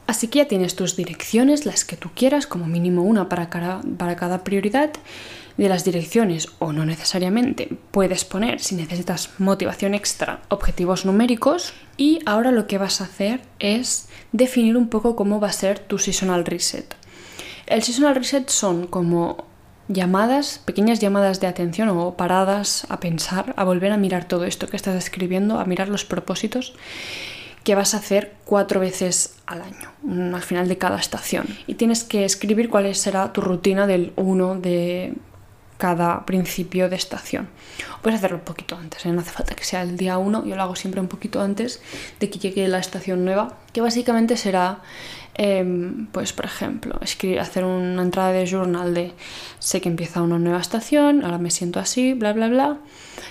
Así 0.09 0.27
que 0.27 0.41
ya 0.41 0.49
tienes 0.49 0.75
tus 0.77 0.97
direcciones, 0.97 1.67
las 1.67 1.85
que 1.85 1.97
tú 1.97 2.11
quieras, 2.15 2.49
como 2.49 2.67
mínimo 2.67 3.03
una 3.03 3.29
para 3.29 3.49
cada, 3.49 3.81
para 3.97 4.17
cada 4.17 4.43
prioridad 4.45 4.91
de 5.57 5.69
las 5.69 5.85
direcciones 5.85 6.49
o 6.59 6.73
no 6.73 6.85
necesariamente 6.85 7.77
puedes 7.91 8.25
poner 8.25 8.61
si 8.61 8.75
necesitas 8.75 9.31
motivación 9.39 9.95
extra 9.95 10.41
objetivos 10.49 11.07
numéricos 11.07 11.73
y 11.97 12.19
ahora 12.27 12.51
lo 12.51 12.67
que 12.67 12.79
vas 12.79 13.01
a 13.01 13.05
hacer 13.05 13.41
es 13.59 14.09
definir 14.33 14.77
un 14.77 14.89
poco 14.89 15.17
cómo 15.17 15.41
va 15.41 15.49
a 15.49 15.53
ser 15.53 15.79
tu 15.79 15.99
seasonal 15.99 16.45
reset. 16.45 16.95
El 17.67 17.83
seasonal 17.83 18.15
reset 18.15 18.49
son 18.49 18.87
como 18.87 19.45
llamadas, 19.89 20.61
pequeñas 20.65 21.01
llamadas 21.01 21.41
de 21.41 21.47
atención 21.47 21.89
o 21.89 22.17
paradas 22.17 22.87
a 22.89 23.01
pensar, 23.01 23.55
a 23.57 23.65
volver 23.65 23.93
a 23.93 23.97
mirar 23.97 24.27
todo 24.27 24.45
esto 24.45 24.69
que 24.69 24.77
estás 24.77 24.97
escribiendo, 24.97 25.59
a 25.59 25.65
mirar 25.65 25.89
los 25.89 26.05
propósitos 26.05 26.75
que 27.67 27.75
vas 27.75 27.95
a 27.95 27.97
hacer 27.97 28.35
cuatro 28.45 28.79
veces 28.79 29.35
al 29.45 29.61
año, 29.61 29.91
al 30.37 30.43
final 30.43 30.69
de 30.69 30.79
cada 30.79 31.01
estación. 31.01 31.47
Y 31.67 31.75
tienes 31.75 32.05
que 32.05 32.25
escribir 32.25 32.69
cuál 32.69 32.95
será 32.95 33.33
tu 33.33 33.41
rutina 33.41 33.89
del 33.89 34.13
1 34.15 34.61
de 34.61 35.15
cada 35.79 36.25
principio 36.25 36.89
de 36.89 36.97
estación. 36.97 37.49
puedes 38.03 38.19
hacerlo 38.19 38.39
un 38.39 38.45
poquito 38.45 38.77
antes, 38.77 39.05
¿eh? 39.05 39.13
no 39.13 39.21
hace 39.21 39.31
falta 39.31 39.55
que 39.55 39.65
sea 39.65 39.83
el 39.83 39.97
día 39.97 40.17
1, 40.19 40.47
yo 40.47 40.57
lo 40.57 40.63
hago 40.63 40.77
siempre 40.77 41.01
un 41.01 41.09
poquito 41.09 41.41
antes 41.41 41.81
de 42.21 42.31
que 42.31 42.39
llegue 42.39 42.69
la 42.69 42.79
estación 42.79 43.25
nueva, 43.25 43.59
que 43.73 43.81
básicamente 43.81 44.37
será, 44.37 44.79
em, 45.35 46.07
pues 46.13 46.33
por 46.33 46.47
ejemplo, 46.47 46.99
escribir, 47.03 47.41
hacer 47.41 47.65
una 47.65 48.03
entrada 48.03 48.33
de 48.33 48.47
journal 48.47 48.95
de 48.95 49.13
sé 49.59 49.81
que 49.81 49.89
empieza 49.89 50.23
una 50.23 50.39
nueva 50.39 50.61
estación, 50.61 51.25
ahora 51.25 51.39
me 51.39 51.51
siento 51.51 51.81
así, 51.81 52.15
bla, 52.15 52.33
bla, 52.33 52.49
bla, 52.49 52.79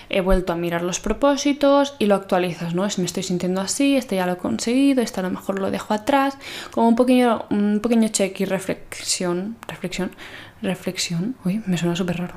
he 0.09 0.21
vuelto 0.21 0.53
a 0.53 0.55
mirar 0.55 0.81
los 0.83 0.99
propósitos 0.99 1.95
y 1.99 2.05
lo 2.05 2.15
actualizas, 2.15 2.75
¿no? 2.75 2.87
Si 2.89 3.01
me 3.01 3.07
estoy 3.07 3.23
sintiendo 3.23 3.61
así, 3.61 3.95
este 3.95 4.17
ya 4.17 4.25
lo 4.25 4.33
he 4.33 4.37
conseguido, 4.37 5.01
este 5.01 5.19
a 5.19 5.23
lo 5.23 5.31
mejor 5.31 5.59
lo 5.59 5.71
dejo 5.71 5.93
atrás, 5.93 6.37
como 6.71 6.87
un 6.87 6.95
pequeño, 6.95 7.45
un 7.49 7.79
pequeño 7.81 8.09
check 8.09 8.39
y 8.41 8.45
reflexión, 8.45 9.55
reflexión 9.67 10.11
reflexión, 10.65 11.35
uy, 11.45 11.61
me 11.65 11.77
suena 11.77 11.95
súper 11.95 12.17
raro, 12.17 12.35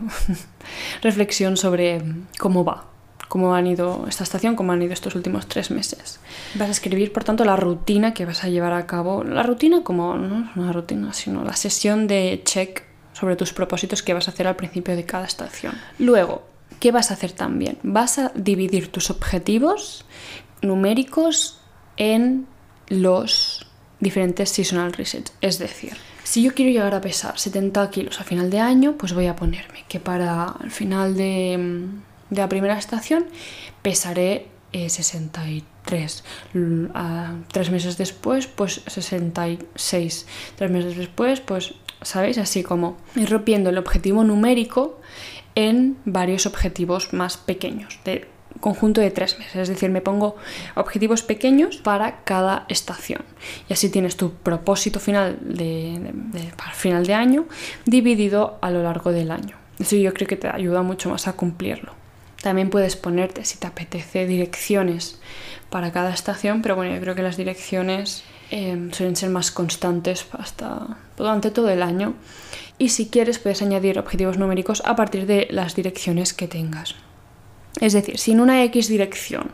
reflexión 1.03 1.57
sobre 1.57 2.03
cómo 2.39 2.65
va, 2.65 2.85
cómo 3.29 3.55
han 3.55 3.67
ido 3.67 4.07
esta 4.09 4.25
estación, 4.25 4.57
cómo 4.57 4.73
han 4.73 4.83
ido 4.83 4.93
estos 4.93 5.15
últimos 5.15 5.47
tres 5.47 5.71
meses. 5.71 6.21
Vas 6.55 6.69
a 6.69 6.73
escribir, 6.73 7.13
por 7.13 7.25
tanto, 7.25 7.45
la 7.45 7.57
rutina 7.57 8.15
que 8.15 8.25
vas 8.25 8.45
a 8.45 8.49
llevar 8.49 8.73
a 8.73 8.87
cabo, 8.87 9.25
la 9.25 9.43
rutina 9.43 9.83
como, 9.83 10.17
no 10.17 10.51
es 10.51 10.57
una 10.57 10.73
rutina, 10.73 11.13
sino 11.13 11.45
la 11.45 11.57
sesión 11.57 12.07
de 12.07 12.43
check 12.45 12.85
sobre 13.13 13.37
tus 13.37 13.53
propósitos 13.53 14.03
que 14.03 14.15
vas 14.15 14.29
a 14.29 14.31
hacer 14.31 14.47
al 14.47 14.57
principio 14.57 14.95
de 14.97 15.05
cada 15.05 15.27
estación. 15.27 15.75
Luego, 15.99 16.47
¿qué 16.81 16.93
vas 16.93 17.11
a 17.11 17.15
hacer 17.15 17.33
también? 17.33 17.79
Vas 17.83 18.19
a 18.19 18.33
dividir 18.35 18.93
tus 18.93 19.11
objetivos 19.11 20.05
numéricos 20.63 21.61
en 21.97 22.47
los 22.89 23.67
diferentes 24.01 24.51
seasonal 24.51 24.93
resets, 24.93 25.33
es 25.41 25.59
decir, 25.59 25.97
si 26.29 26.43
yo 26.43 26.53
quiero 26.53 26.71
llegar 26.71 26.95
a 26.95 27.01
pesar 27.01 27.39
70 27.39 27.89
kilos 27.91 28.21
a 28.21 28.23
final 28.23 28.51
de 28.51 28.61
año, 28.61 28.97
pues 28.99 29.15
voy 29.15 29.29
a 29.29 29.35
ponerme 29.35 29.85
que 29.89 29.99
para 29.99 30.57
el 30.63 30.71
final 30.71 31.17
de, 31.17 31.57
mm, 31.57 32.35
la 32.37 32.51
primera 32.51 32.77
estación 32.77 33.25
pesaré 33.81 34.47
63. 34.71 36.25
Eh, 36.53 36.89
tres 37.51 37.71
meses 37.71 37.97
después, 37.97 38.47
pues 38.47 38.83
66. 38.87 40.27
Tres 40.57 40.71
meses 40.71 40.99
después, 40.99 41.41
pues, 41.41 41.73
¿sabéis? 42.03 42.37
Así 42.37 42.63
como 42.63 42.99
ir 43.17 43.31
rompiendo 43.31 43.71
el 43.71 43.79
objetivo 43.79 44.23
numérico 44.23 45.01
en 45.55 45.97
varios 46.05 46.45
objetivos 46.45 47.15
más 47.15 47.39
pequeños, 47.39 48.01
de 48.05 48.29
conjunto 48.61 49.01
de 49.01 49.11
tres 49.11 49.39
meses. 49.39 49.57
Es 49.57 49.69
decir, 49.69 49.91
me 49.91 50.01
pongo 50.01 50.37
objetivos 50.75 51.23
pequeños 51.23 51.79
para 51.79 52.23
cada 52.25 52.65
estación. 52.69 53.23
Y 53.69 53.73
así 53.73 53.89
tienes 53.89 54.17
tu 54.17 54.33
propósito 54.33 55.01
final 55.01 55.39
de, 55.41 56.01
para 56.57 56.73
final 56.73 57.07
de 57.07 57.15
año 57.15 57.47
dividido 57.85 58.59
a 58.61 58.71
lo 58.71 58.83
largo 58.83 59.13
del 59.13 59.31
año. 59.31 59.57
Eso 59.79 59.97
yo 59.97 60.13
creo 60.13 60.29
que 60.29 60.37
te 60.37 60.49
ayuda 60.49 60.83
mucho 60.83 61.09
más 61.11 61.29
a 61.29 61.35
cumplirlo. 61.35 61.93
También 62.43 62.71
puedes 62.71 62.97
ponerte, 62.97 63.45
si 63.45 63.59
te 63.59 63.67
apetece, 63.67 64.27
direcciones 64.27 65.21
para 65.71 65.93
cada 65.93 66.13
estación, 66.13 66.63
pero 66.63 66.77
bueno, 66.77 66.95
yo 66.95 67.01
creo 67.01 67.15
que 67.15 67.23
las 67.23 67.37
direcciones 67.37 68.23
eh, 68.51 68.89
suelen 68.93 69.17
ser 69.17 69.31
más 69.31 69.51
constantes 69.51 70.27
hasta 70.33 70.99
durante 71.17 71.51
todo 71.51 71.69
el 71.71 71.83
año. 71.83 72.15
Y 72.79 72.91
si 72.91 73.09
quieres, 73.09 73.39
puedes 73.39 73.61
añadir 73.61 73.99
objetivos 73.99 74.39
numéricos 74.39 74.83
a 74.87 74.95
partir 74.95 75.27
de 75.27 75.49
las 75.51 75.75
direcciones 75.75 76.33
que 76.33 76.47
tengas. 76.47 76.95
Es 77.81 77.93
decir, 77.93 78.19
si 78.19 78.33
en 78.33 78.41
una 78.41 78.63
X 78.65 78.89
dirección, 78.89 79.51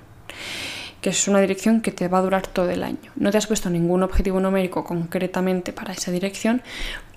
que 1.01 1.11
es 1.11 1.29
una 1.29 1.41
dirección 1.41 1.83
que 1.83 1.93
te 1.93 2.09
va 2.09 2.19
a 2.19 2.23
durar 2.23 2.47
todo 2.47 2.71
el 2.71 2.83
año, 2.83 3.13
no 3.17 3.31
te 3.31 3.39
has 3.39 3.47
puesto 3.47 3.69
ningún 3.71 4.03
objetivo 4.03 4.41
numérico 4.41 4.85
concretamente 4.85 5.73
para 5.73 5.93
esa 5.93 6.11
dirección, 6.11 6.63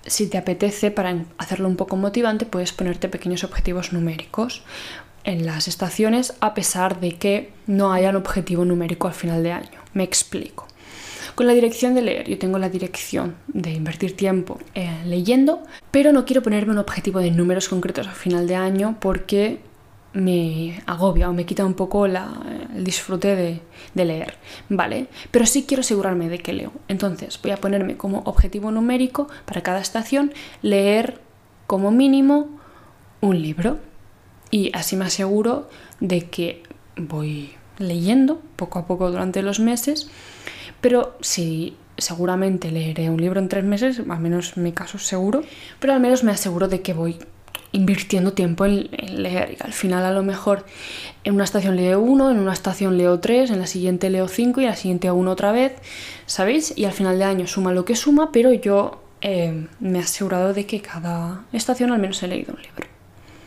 si 0.06 0.28
te 0.28 0.38
apetece, 0.38 0.90
para 0.90 1.26
hacerlo 1.38 1.68
un 1.68 1.76
poco 1.76 1.98
motivante, 1.98 2.46
puedes 2.46 2.72
ponerte 2.72 3.10
pequeños 3.10 3.44
objetivos 3.44 3.94
numéricos 3.94 4.64
en 5.24 5.46
las 5.46 5.68
estaciones 5.68 6.34
a 6.40 6.54
pesar 6.54 7.02
de 7.02 7.18
que 7.18 7.52
no 7.68 7.92
haya 7.92 8.10
un 8.10 8.16
objetivo 8.16 8.64
numérico 8.64 9.08
al 9.08 9.14
final 9.14 9.44
de 9.44 9.52
año. 9.52 9.80
Me 9.94 10.04
explico. 10.04 10.68
Con 11.36 11.46
la 11.46 11.54
dirección 11.54 11.94
de 11.94 12.02
leer, 12.02 12.28
yo 12.28 12.40
tengo 12.40 12.58
la 12.58 12.70
dirección 12.70 13.36
de 13.48 13.72
invertir 13.72 14.16
tiempo 14.16 14.58
eh, 14.74 14.90
leyendo, 15.06 15.62
pero 15.92 16.12
no 16.12 16.26
quiero 16.26 16.42
ponerme 16.42 16.72
un 16.72 16.80
objetivo 16.80 17.20
de 17.20 17.30
números 17.30 17.70
concretos 17.70 18.08
al 18.08 18.16
final 18.16 18.48
de 18.48 18.56
año 18.56 18.98
porque 19.00 19.60
me 20.18 20.82
agobia 20.88 21.30
o 21.30 21.34
me 21.34 21.46
quita 21.46 21.64
un 21.64 21.76
poco 21.76 22.08
el 22.08 22.18
disfrute 22.84 23.36
de, 23.36 24.06
leer, 24.06 24.34
¿vale? 24.68 25.08
Pero 25.30 25.46
sí 25.46 25.66
quiero 25.68 25.82
asegurarme 25.82 26.28
de 26.28 26.40
que 26.40 26.54
leo. 26.54 26.72
Entonces 26.88 27.40
voy 27.42 27.52
a 27.52 27.58
ponerme 27.58 27.98
como 27.98 28.20
objetivo 28.26 28.72
numérico 28.72 29.28
para 29.46 29.62
cada 29.62 29.80
estación 29.80 30.34
leer 30.64 31.22
como 31.68 31.92
mínimo 31.92 32.60
un 33.22 33.42
libro 33.42 33.78
y 34.50 34.72
así 34.74 34.96
me 34.96 35.06
aseguro 35.06 35.70
de 36.00 36.30
que 36.30 36.64
voy 36.96 37.52
leyendo 37.78 38.42
poco 38.56 38.80
a 38.80 38.88
poco 38.88 39.12
durante 39.12 39.44
los 39.44 39.60
meses, 39.60 40.10
pero 40.82 41.16
si 41.22 41.78
seguramente 41.98 42.72
leeré 42.72 43.12
un 43.12 43.22
libro 43.22 43.40
en 43.40 43.50
tres 43.50 43.64
meses, 43.64 44.00
al 44.00 44.20
menos 44.20 44.58
en 44.58 44.64
mi 44.64 44.72
caso 44.72 44.98
seguro, 44.98 45.44
pero 45.80 45.94
al 45.94 46.00
menos 46.00 46.24
me 46.24 46.32
aseguro 46.32 46.68
de 46.68 46.82
que 46.82 46.94
voy 46.94 47.20
invirtiendo 47.78 48.34
tiempo 48.34 48.66
en, 48.66 48.90
leer 49.22 49.58
y 49.58 49.64
al 49.64 49.74
final 49.74 50.04
a 50.04 50.12
lo 50.12 50.24
mejor 50.24 50.66
en 51.24 51.36
una 51.36 51.44
estación 51.44 51.76
leo 51.76 52.02
uno, 52.02 52.30
en 52.32 52.40
una 52.40 52.54
estación 52.54 52.98
leo 52.98 53.20
tres, 53.20 53.52
en 53.52 53.60
la 53.60 53.68
siguiente 53.68 54.10
leo 54.10 54.28
cinco 54.28 54.60
y 54.60 54.66
en 54.66 54.72
la 54.72 54.76
siguiente 54.76 55.10
uno 55.12 55.32
otra 55.32 55.52
vez, 55.52 55.74
¿sabéis? 56.26 56.74
Y 56.76 56.86
al 56.86 56.92
final 56.92 57.18
de 57.18 57.26
año 57.26 57.48
suma 57.48 57.72
lo 57.72 57.86
que 57.86 57.96
suma, 57.96 58.32
pero 58.32 58.52
yo 58.52 59.02
eh, 59.22 59.68
me 59.80 60.00
he 60.00 60.02
asegurado 60.02 60.54
de 60.54 60.66
que 60.66 60.82
cada 60.82 61.46
estación 61.54 61.92
al 61.92 62.00
menos 62.00 62.22
he 62.24 62.28
leído 62.28 62.54
un 62.54 62.62
libro. 62.62 62.88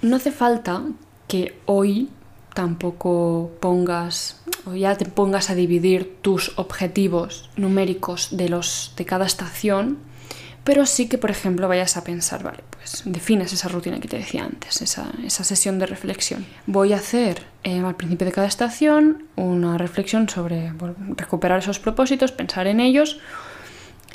No 0.03 0.17
hace 0.17 0.31
falta 0.31 0.83
que 1.29 1.57
hoy 1.67 2.09
tampoco 2.55 3.51
pongas 3.61 4.41
o 4.67 4.75
ya 4.75 4.97
te 4.97 5.07
pongas 5.07 5.51
a 5.51 5.55
dividir 5.55 6.19
tus 6.23 6.53
objetivos 6.57 7.51
numéricos 7.57 8.29
de 8.37 8.49
los 8.49 8.93
de 8.97 9.05
cada 9.05 9.27
estación, 9.27 9.99
pero 10.71 10.87
sí 10.87 11.09
que 11.09 11.19
por 11.19 11.33
ejemplo 11.33 11.67
vayas 11.67 11.97
a 11.97 12.05
pensar, 12.05 12.45
vale, 12.45 12.61
pues 12.71 13.03
defines 13.05 13.53
esa 13.53 13.67
rutina 13.67 13.99
que 13.99 14.07
te 14.07 14.19
decía 14.19 14.45
antes, 14.45 14.81
esa, 14.81 15.11
sesión 15.29 15.81
de 15.81 15.87
reflexión. 15.87 16.47
Voy 16.67 16.93
a 16.93 16.99
hacer 16.99 17.43
eh, 17.65 17.81
al 17.81 17.97
principio 17.97 18.25
de 18.25 18.31
cada 18.31 18.47
estación 18.47 19.25
una 19.35 19.79
reflexión 19.79 20.29
sobre 20.29 20.73
recuperar 21.17 21.59
esos 21.59 21.81
propósitos, 21.81 22.31
pensar 22.31 22.69
en 22.69 22.79
ellos 22.79 23.19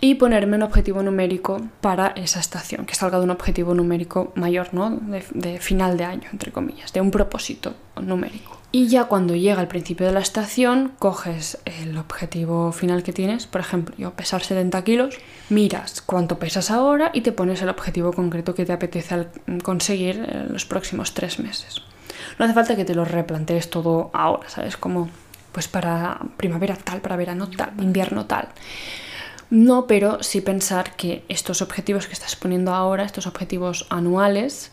y 0.06 0.14
ponerme 0.14 0.56
un 0.56 0.62
objetivo 0.62 1.02
numérico 1.02 1.60
para 1.82 2.10
esa 2.10 2.40
estación, 2.40 2.86
que 2.86 2.94
salga 2.94 3.18
de 3.18 3.24
un 3.24 3.32
objetivo 3.32 3.74
numérico 3.74 4.32
mayor, 4.36 4.72
¿no? 4.72 4.92
De, 4.92 5.60
final 5.60 5.98
de 5.98 6.04
año, 6.04 6.30
entre 6.32 6.52
comillas, 6.52 6.94
de 6.94 7.02
un 7.02 7.10
propósito 7.10 7.74
numérico. 8.00 8.56
Y 8.72 8.88
ya 8.88 9.06
cuando 9.06 9.36
llega 9.36 9.62
el 9.62 9.68
principio 9.68 10.06
de 10.06 10.14
la 10.14 10.20
estación, 10.20 10.92
coges 11.00 11.58
el 11.66 11.98
objetivo 11.98 12.72
final 12.72 13.02
que 13.02 13.14
tienes, 13.14 13.48
por 13.48 13.62
ejemplo, 13.62 13.96
yo 13.98 14.12
pesar 14.14 14.44
70 14.44 14.84
kilos, 14.84 15.18
miras 15.50 16.02
cuánto 16.02 16.38
pesas 16.38 16.70
ahora 16.70 17.10
y 17.12 17.22
te 17.22 17.32
pones 17.32 17.64
el 17.64 17.70
objetivo 17.70 18.14
concreto 18.14 18.54
que 18.54 18.66
te 18.66 18.74
apetece 18.74 19.28
conseguir 19.64 20.18
en 20.18 20.54
los 20.54 20.66
próximos 20.66 21.16
tres 21.16 21.40
meses. 21.40 21.82
No 22.38 22.46
hace 22.46 22.54
falta 22.54 22.76
que 22.76 22.86
te 22.86 22.94
lo 22.94 23.06
replantees 23.06 23.72
todo 23.72 24.12
ahora, 24.14 24.50
¿sabes? 24.50 24.78
Como 24.78 25.10
pues 25.52 25.68
para 25.68 26.20
primavera 26.38 26.76
tal, 26.76 27.02
para 27.02 27.16
verano 27.16 27.50
tal, 27.50 27.72
invierno 27.80 28.26
tal. 28.26 28.50
No, 29.50 29.86
pero 29.86 30.24
sí 30.24 30.42
pensar 30.42 30.96
que 30.96 31.24
estos 31.30 31.62
objetivos 31.62 32.08
que 32.08 32.14
estás 32.14 32.36
poniendo 32.36 32.74
ahora, 32.74 33.04
estos 33.04 33.28
objetivos 33.28 33.86
anuales, 33.90 34.72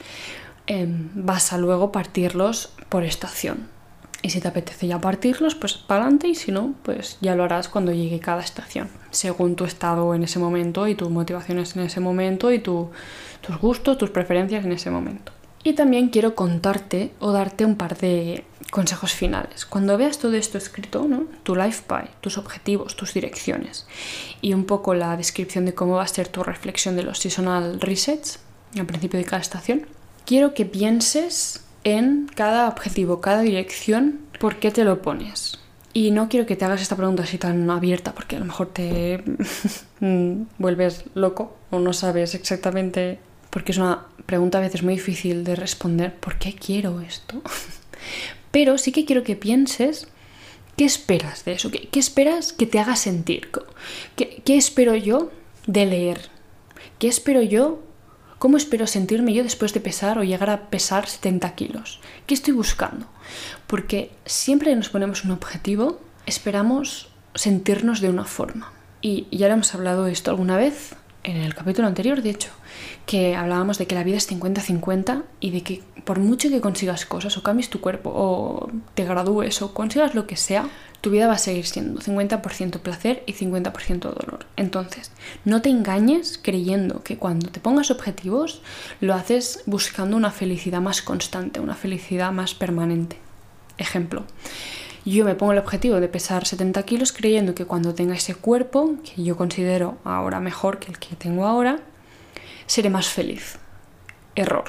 em, 0.67 1.11
vas 1.15 1.53
a 1.53 1.59
luego 1.59 1.93
partirlos 1.93 2.73
por 2.89 3.05
estación. 3.05 3.69
Y 4.23 4.31
si 4.31 4.41
te 4.41 4.49
apetece 4.49 4.87
ya 4.87 5.01
partirlos, 5.01 5.57
pues 5.57 5.75
para 5.75 6.03
adelante 6.03 6.29
y 6.29 6.37
si 6.37 6.53
no, 6.53 6.75
pues 6.85 7.19
ya 7.21 7.35
lo 7.35 7.43
harás 7.43 7.69
cuando 7.69 7.93
llegue 7.93 8.21
cada 8.21 8.43
estación, 8.43 8.89
según 9.11 9.57
tu 9.57 9.65
estado 9.65 10.15
en 10.15 10.23
ese 10.23 10.39
momento 10.39 10.87
y 10.87 10.95
tus 10.95 11.11
motivaciones 11.11 11.75
en 11.77 11.83
ese 11.83 12.01
momento 12.01 12.53
y 12.53 12.61
tus 12.61 12.89
gustos, 13.61 13.99
tus 13.99 14.11
preferencias 14.11 14.65
en 14.65 14.73
ese 14.73 14.91
momento. 14.91 15.33
Y 15.65 15.75
también 15.75 16.09
quiero 16.09 16.35
contarte 16.35 17.13
o 17.21 17.33
darte 17.33 17.65
un 17.65 17.77
par 17.77 17.97
de 17.99 18.45
consejos 18.71 19.13
finales. 19.13 19.67
Cuando 19.67 19.97
veas 19.99 20.19
todo 20.19 20.35
esto 20.35 20.59
escrito, 20.59 21.07
¿no? 21.07 21.25
tu 21.43 21.55
life 21.55 21.83
pie, 21.87 22.11
tus 22.21 22.39
objetivos, 22.39 22.97
tus 22.97 23.15
direcciones 23.15 23.87
y 24.41 24.55
un 24.55 24.65
poco 24.65 24.95
la 24.95 25.17
descripción 25.17 25.67
de 25.67 25.75
cómo 25.75 25.97
va 25.97 26.05
a 26.05 26.09
ser 26.09 26.29
tu 26.29 26.43
reflexión 26.43 26.97
de 26.97 27.03
los 27.03 27.19
seasonal 27.19 27.81
resets 27.81 28.41
al 28.79 28.87
principio 28.87 29.19
de 29.19 29.27
cada 29.27 29.43
estación, 29.43 29.87
quiero 30.25 30.55
que 30.55 30.65
pienses 30.65 31.63
en 31.85 32.31
cada 32.35 32.69
objetivo, 32.69 33.21
cada 33.21 33.43
dirección, 33.43 34.21
por 34.41 34.57
qué 34.57 34.71
te 34.71 34.85
lo 34.85 35.03
pones. 35.03 35.59
Y 35.93 36.11
no 36.11 36.29
quiero 36.29 36.47
que 36.47 36.57
te 36.57 36.65
hagas 36.65 36.81
esta 36.81 36.97
pregunta 36.97 37.25
así 37.25 37.37
tan 37.37 37.69
abierta 37.69 38.15
porque 38.15 38.37
a 38.37 38.39
lo 38.39 38.47
mejor 38.47 38.69
te 38.69 39.23
vuelves 40.59 41.05
loco 41.15 41.57
o 41.71 41.79
no 41.79 41.93
sabes 41.93 42.35
exactamente 42.35 43.19
porque 43.51 43.73
es 43.73 43.79
una 43.79 44.07
pregunta 44.27 44.59
a 44.59 44.61
veces 44.61 44.83
muy 44.83 44.95
difícil 44.95 45.45
de 45.45 45.57
responder, 45.57 46.15
¿por 46.15 46.39
qué 46.39 46.55
quiero 46.55 47.01
esto? 47.01 47.43
Pero 48.51 48.79
sí 48.79 48.93
que 48.93 49.05
quiero 49.05 49.23
que 49.23 49.37
pienses 49.37 50.09
qué 50.77 50.85
esperas 50.85 51.45
de 51.45 51.53
eso, 51.53 51.71
qué, 51.71 51.89
esperas 51.99 52.53
que 52.53 52.67
te 52.67 52.79
haga 52.79 52.97
sentir, 52.97 53.51
¿Qué, 54.17 54.43
espero 54.57 54.95
yo 54.95 55.31
de 55.67 55.87
leer, 55.87 56.29
qué 56.99 57.09
espero 57.09 57.43
yo, 57.43 57.83
cómo 58.39 58.57
espero 58.57 58.87
sentirme 58.87 59.33
yo 59.33 59.43
después 59.43 59.73
de 59.73 59.81
pesar 59.81 60.19
o 60.19 60.25
llegar 60.25 60.51
a 60.51 60.69
pesar 60.71 61.09
70 61.09 61.55
kilos, 61.55 62.01
qué 62.27 62.35
estoy 62.35 62.55
buscando. 62.55 63.07
Porque 63.67 64.11
siempre 64.27 64.75
nos 64.75 64.89
ponemos 64.89 65.25
un 65.25 65.31
objetivo, 65.31 66.01
esperamos 66.27 67.09
sentirnos 67.35 68.01
de 68.01 68.11
una 68.11 68.25
forma. 68.25 68.73
Y 69.01 69.27
ya 69.37 69.49
lo 69.49 69.55
hemos 69.55 69.75
hablado 69.75 70.05
de 70.05 70.13
esto 70.13 70.31
alguna 70.31 70.57
vez, 70.57 70.95
en 71.25 71.37
el 71.37 71.55
capítulo 71.55 71.89
anterior, 71.89 72.23
de 72.23 72.31
hecho, 72.31 72.51
que 73.07 73.37
hablábamos 73.37 73.79
de 73.79 73.87
que 73.87 73.95
la 73.95 74.05
vida 74.05 74.17
es 74.17 74.31
50-50 74.31 75.23
y 75.41 75.51
de 75.51 75.63
que 75.63 75.83
por 76.05 76.19
mucho 76.19 76.49
que 76.49 76.61
consigas 76.61 77.07
cosas 77.07 77.37
o 77.37 77.43
cambies 77.43 77.71
tu 77.71 77.81
cuerpo 77.81 78.11
o 78.15 78.71
te 78.95 79.05
gradúes 79.05 79.63
o 79.63 79.73
consigas 79.73 80.15
lo 80.15 80.27
que 80.27 80.37
sea, 80.37 80.69
tu 81.01 81.11
vida 81.11 81.27
va 81.27 81.35
a 81.35 81.39
seguir 81.39 81.67
siendo 81.67 82.01
50% 82.01 82.79
placer 82.81 83.23
y 83.27 83.35
50% 83.35 84.01
dolor. 84.01 84.47
Entonces, 84.57 85.11
no 85.45 85.63
te 85.63 85.69
engañes 85.69 86.39
creyendo 86.41 87.03
que 87.03 87.19
cuando 87.19 87.51
te 87.51 87.61
pongas 87.61 87.91
objetivos 87.91 88.63
lo 89.01 89.15
haces 89.15 89.63
buscando 89.67 90.17
una 90.17 90.31
felicidad 90.31 90.81
más 90.81 91.03
constante, 91.03 91.61
una 91.61 91.75
felicidad 91.75 92.33
más 92.33 92.55
permanente. 92.55 93.19
Ejemplo, 93.79 94.25
yo 95.05 95.25
me 95.25 95.35
pongo 95.35 95.53
el 95.53 95.59
objetivo 95.59 96.01
de 96.01 96.09
pesar 96.09 96.47
70 96.47 96.83
kilos 96.85 97.13
creyendo 97.13 97.55
que 97.55 97.65
cuando 97.65 97.95
tenga 97.95 98.15
ese 98.15 98.35
cuerpo, 98.35 98.95
que 99.03 99.23
yo 99.23 99.37
considero 99.37 99.99
ahora 100.05 100.41
mejor 100.41 100.79
que 100.79 100.91
el 100.91 100.99
que 100.99 101.17
tengo 101.17 101.47
ahora, 101.47 101.81
seré 102.67 102.91
más 102.91 103.09
feliz. 103.09 103.59
Error. 104.35 104.65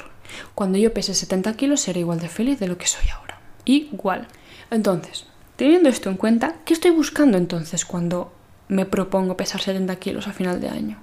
Cuando 0.54 0.78
yo 0.78 0.92
pese 0.92 1.14
70 1.14 1.54
kilos 1.54 1.80
seré 1.80 2.00
igual 2.00 2.20
de 2.20 2.28
feliz 2.28 2.58
de 2.58 2.66
lo 2.66 2.78
que 2.78 2.86
soy 2.86 3.08
ahora. 3.10 3.38
Igual. 3.64 4.26
Entonces, 4.70 5.26
teniendo 5.56 5.88
esto 5.88 6.10
en 6.10 6.16
cuenta, 6.16 6.56
¿qué 6.64 6.74
estoy 6.74 6.90
buscando 6.90 7.38
entonces 7.38 7.84
cuando 7.84 8.32
me 8.68 8.86
propongo 8.86 9.36
pesar 9.36 9.60
70 9.60 9.96
kilos 9.96 10.26
a 10.26 10.32
final 10.32 10.60
de 10.60 10.68
año? 10.68 10.98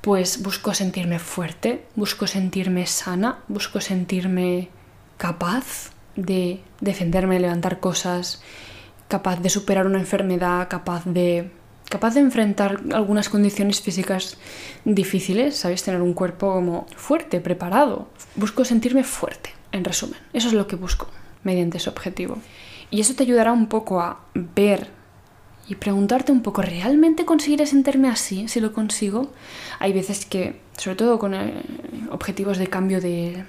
Pues 0.00 0.42
busco 0.42 0.74
sentirme 0.74 1.18
fuerte, 1.18 1.86
busco 1.94 2.26
sentirme 2.26 2.86
sana, 2.86 3.38
busco 3.46 3.80
sentirme 3.80 4.70
capaz 5.16 5.90
de 6.16 6.60
defenderme, 6.80 7.40
levantar 7.40 7.80
cosas, 7.80 8.42
capaz 9.08 9.40
de 9.40 9.50
superar 9.50 9.86
una 9.86 9.98
enfermedad, 9.98 10.68
capaz 10.68 11.04
de 11.04 11.50
capaz 11.92 12.14
de 12.14 12.20
enfrentar 12.20 12.80
algunas 12.94 13.28
condiciones 13.28 13.82
físicas 13.82 14.38
difíciles, 14.86 15.58
¿sabéis? 15.58 15.82
Tener 15.82 16.00
un 16.00 16.14
cuerpo 16.14 16.54
como 16.54 16.86
fuerte, 16.96 17.38
preparado. 17.42 18.08
Busco 18.34 18.64
sentirme 18.64 19.04
fuerte, 19.04 19.50
en 19.72 19.84
resumen. 19.84 20.18
Eso 20.32 20.48
es 20.48 20.54
lo 20.54 20.66
que 20.66 20.76
busco 20.76 21.08
mediante 21.44 21.76
ese 21.76 21.90
objetivo. 21.90 22.38
Y 22.90 23.02
eso 23.02 23.14
te 23.14 23.24
ayudará 23.24 23.52
un 23.52 23.66
poco 23.66 24.00
a 24.00 24.20
ver 24.34 24.88
y 25.68 25.74
preguntarte 25.74 26.32
un 26.32 26.40
poco, 26.42 26.62
¿realmente 26.62 27.26
conseguiré 27.26 27.66
sentirme 27.66 28.08
así 28.08 28.48
si 28.48 28.60
lo 28.60 28.72
consigo? 28.72 29.30
Hay 29.78 29.92
veces 29.92 30.24
que, 30.24 30.60
sobre 30.78 30.96
todo 30.96 31.18
con 31.18 31.34
eh, 31.34 31.62
objetivos 32.10 32.56
de 32.56 32.68
cambio 32.68 33.02
de, 33.02 33.44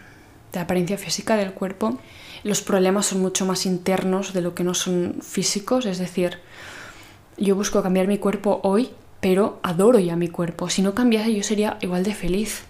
de 0.51 0.59
apariencia 0.59 0.97
física 0.97 1.37
del 1.37 1.53
cuerpo, 1.53 1.97
los 2.43 2.61
problemas 2.61 3.07
son 3.07 3.21
mucho 3.21 3.45
más 3.45 3.65
internos 3.65 4.33
de 4.33 4.41
lo 4.41 4.53
que 4.53 4.63
no 4.63 4.73
son 4.73 5.17
físicos, 5.21 5.85
es 5.85 5.97
decir, 5.97 6.39
yo 7.37 7.55
busco 7.55 7.81
cambiar 7.81 8.07
mi 8.07 8.17
cuerpo 8.17 8.59
hoy, 8.63 8.89
pero 9.21 9.59
adoro 9.63 9.99
ya 9.99 10.15
mi 10.15 10.27
cuerpo. 10.27 10.69
Si 10.69 10.81
no 10.81 10.93
cambiase 10.93 11.33
yo 11.33 11.43
sería 11.43 11.77
igual 11.81 12.03
de 12.03 12.13
feliz. 12.13 12.65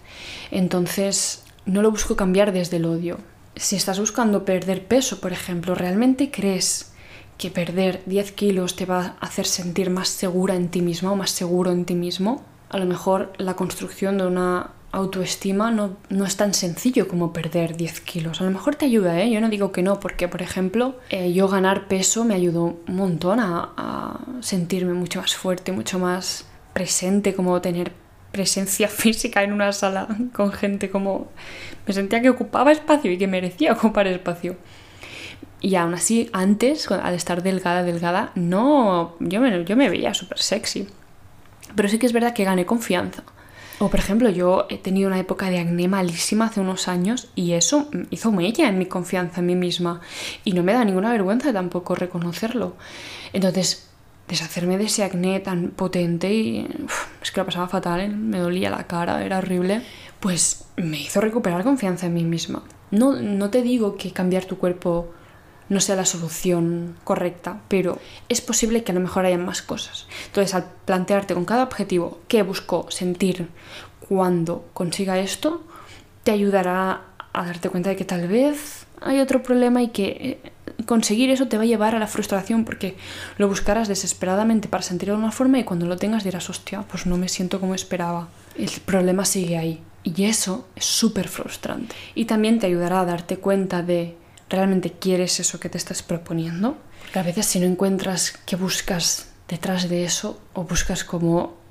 Entonces, 0.52 1.44
no 1.66 1.82
lo 1.82 1.92
busco 1.92 2.16
cambiar 2.16 2.52
desde 2.52 2.78
el 2.78 2.86
odio. 2.86 3.18
Si 3.56 3.76
estás 3.76 4.00
buscando 4.00 4.46
perder 4.46 4.86
peso, 4.86 5.20
por 5.20 5.32
ejemplo, 5.32 5.76
¿realmente 5.76 6.32
crees 6.32 6.92
que 7.38 7.50
perder 7.50 8.02
10 8.06 8.32
kilos 8.34 8.76
te 8.76 8.86
va 8.86 9.16
a 9.20 9.26
hacer 9.26 9.46
sentir 9.46 9.90
más 9.90 10.10
segura 10.10 10.56
en 10.56 10.70
ti 10.70 10.82
misma 10.82 11.12
o 11.12 11.16
más 11.16 11.32
seguro 11.32 11.72
en 11.72 11.86
ti 11.86 11.96
mismo? 11.96 12.44
A 12.70 12.78
lo 12.78 12.86
mejor 12.86 13.34
la 13.38 13.56
construcción 13.56 14.18
de 14.18 14.28
una 14.28 14.72
autoestima 14.94 15.72
no, 15.72 15.98
no, 16.10 16.24
es 16.24 16.38
tan 16.38 16.54
sencillo 16.54 17.08
como 17.08 17.34
perder 17.34 17.76
10 17.76 18.02
kilos. 18.02 18.42
A 18.42 18.44
lo 18.44 18.52
mejor 18.52 18.76
te 18.76 18.86
ayuda, 18.86 19.20
¿eh? 19.20 19.32
Yo 19.32 19.42
no 19.42 19.50
digo 19.50 19.72
que 19.72 19.82
no, 19.82 20.00
porque, 20.00 20.28
por 20.28 20.44
ejemplo, 20.44 21.00
eh, 21.10 21.34
yo 21.34 21.48
ganar 21.48 21.88
peso 21.88 22.24
me 22.24 22.36
ayudó 22.36 22.78
un 22.88 22.96
montón 22.96 23.40
a, 23.40 24.20
sentirme 24.42 24.94
mucho 24.94 25.20
más 25.20 25.36
fuerte, 25.36 25.72
mucho 25.72 25.98
más 25.98 26.46
presente, 26.74 27.34
como 27.34 27.60
tener 27.60 27.92
presencia 28.32 28.88
física 29.02 29.42
en 29.44 29.52
una 29.52 29.74
sala 29.74 30.08
con 30.32 30.52
gente 30.52 30.92
como... 30.92 31.28
Me 31.88 31.94
sentía 31.94 32.22
que 32.22 32.30
ocupaba 32.30 32.72
espacio 32.72 33.12
y 33.12 33.18
que 33.18 33.28
merecía 33.28 33.74
ocupar 33.74 34.06
espacio. 34.06 34.58
Y 35.60 35.76
aún 35.76 35.96
así, 35.96 36.30
antes, 36.34 36.92
al 36.92 37.16
estar 37.16 37.42
delgada, 37.42 37.82
delgada, 37.82 38.32
no... 38.36 39.16
Yo 39.20 39.42
me, 39.42 39.66
yo 39.66 39.76
me 39.76 39.90
veía 39.90 40.14
súper 40.14 40.38
sexy. 40.38 40.88
Pero 41.76 41.90
sí 41.90 41.98
que 41.98 42.06
es 42.06 42.14
verdad 42.14 42.34
que 42.34 42.44
gané 42.44 42.68
confianza 42.68 43.24
o 43.86 43.90
por 43.90 44.00
ejemplo, 44.00 44.30
yo 44.30 44.66
he 44.70 44.78
tenido 44.78 45.08
una 45.08 45.20
época 45.20 45.50
de 45.50 45.60
acné 45.60 45.88
malísima 45.88 46.46
hace 46.46 46.62
unos 46.62 46.88
años 46.88 47.30
y 47.36 47.54
eso 47.54 47.90
hizo 48.12 48.32
mella 48.32 48.70
en 48.70 48.78
mi 48.78 48.86
confianza 48.86 49.42
en 49.42 49.48
mí 49.48 49.56
misma. 49.56 50.00
Y 50.46 50.54
no 50.54 50.64
me 50.64 50.74
da 50.74 50.86
ninguna 50.86 51.12
vergüenza 51.12 51.52
tampoco 51.52 51.94
reconocerlo. 51.94 52.76
Entonces, 53.34 53.90
deshacerme 54.28 54.78
de 54.78 54.86
ese 54.86 55.04
acné 55.04 55.40
tan 55.42 55.72
potente 55.72 56.34
y 56.34 56.68
es 57.22 57.32
que 57.32 57.42
lo 57.42 57.46
pasaba 57.46 57.68
fatal, 57.68 58.00
¿eh? 58.00 58.08
me 58.08 58.40
dolía 58.40 58.70
la 58.70 58.88
cara, 58.88 59.24
era 59.24 59.40
horrible, 59.40 59.82
pues 60.20 60.66
me 60.78 61.02
hizo 61.02 61.20
recuperar 61.20 61.64
confianza 61.64 62.06
en 62.06 62.14
mí 62.14 62.24
misma. 62.24 62.64
No, 62.92 63.14
no 63.14 63.50
te 63.50 63.64
digo 63.64 63.98
que 63.98 64.12
cambiar 64.12 64.46
tu 64.46 64.58
cuerpo 64.58 65.14
no 65.74 65.80
sea 65.80 65.96
la 65.96 66.06
solución 66.06 66.96
correcta, 67.04 67.60
pero 67.68 68.00
es 68.30 68.42
posible 68.42 68.84
que 68.84 68.92
a 68.92 68.96
lo 68.96 69.02
mejor 69.02 69.26
haya 69.26 69.38
más 69.38 69.62
cosas. 69.62 70.08
Entonces, 70.28 70.54
al 70.54 70.66
plantearte 70.86 71.34
con 71.34 71.46
cada 71.46 71.64
objetivo 71.64 72.20
qué 72.28 72.44
busco 72.44 72.86
sentir 72.90 73.50
cuando 74.08 74.66
consiga 74.74 75.20
esto, 75.20 75.64
te 76.24 76.32
ayudará 76.32 77.02
a 77.34 77.46
darte 77.46 77.70
cuenta 77.70 77.90
de 77.90 77.96
que 77.96 78.06
tal 78.06 78.28
vez 78.28 78.86
hay 79.02 79.20
otro 79.20 79.44
problema 79.44 79.82
y 79.82 79.90
que 79.90 80.40
eh, 80.44 80.52
conseguir 80.86 81.30
eso 81.30 81.48
te 81.48 81.58
va 81.58 81.64
a 81.64 81.66
llevar 81.66 81.96
a 81.96 82.00
la 82.00 82.08
frustración 82.08 82.64
porque 82.64 82.96
lo 83.38 83.48
buscarás 83.48 83.88
desesperadamente 83.88 84.68
para 84.68 84.84
sentirlo 84.84 85.16
de 85.16 85.22
una 85.22 85.32
forma 85.32 85.60
y 85.60 85.64
cuando 85.64 85.86
lo 85.86 85.98
tengas 85.98 86.24
dirás, 86.24 86.50
hostia, 86.50 86.84
pues 86.84 87.06
no 87.06 87.18
me 87.18 87.28
siento 87.28 87.60
como 87.60 87.76
esperaba. 87.76 88.30
El 88.58 88.70
problema 88.86 89.26
sigue 89.26 89.58
ahí. 89.58 89.82
Y 90.04 90.26
eso 90.26 90.68
es 90.76 90.86
súper 90.86 91.30
frustrante. 91.30 91.96
Y 92.14 92.26
también 92.26 92.60
te 92.60 92.68
ayudará 92.68 93.00
a 93.00 93.06
darte 93.06 93.38
cuenta 93.38 93.82
de 93.82 94.16
realmente 94.56 94.92
quieres 94.92 95.40
eso 95.40 95.60
que 95.60 95.70
te 95.70 95.78
estás 95.78 96.04
proponiendo. 96.04 96.78
Porque 97.02 97.20
a 97.20 97.24
veces 97.24 97.46
si 97.46 97.60
no 97.60 97.66
encuentras 97.66 98.34
qué 98.46 98.56
buscas 98.56 99.28
detrás 99.48 99.90
de 99.90 100.06
eso 100.06 100.40
o 100.54 100.64
buscas 100.64 101.04
como 101.04 101.62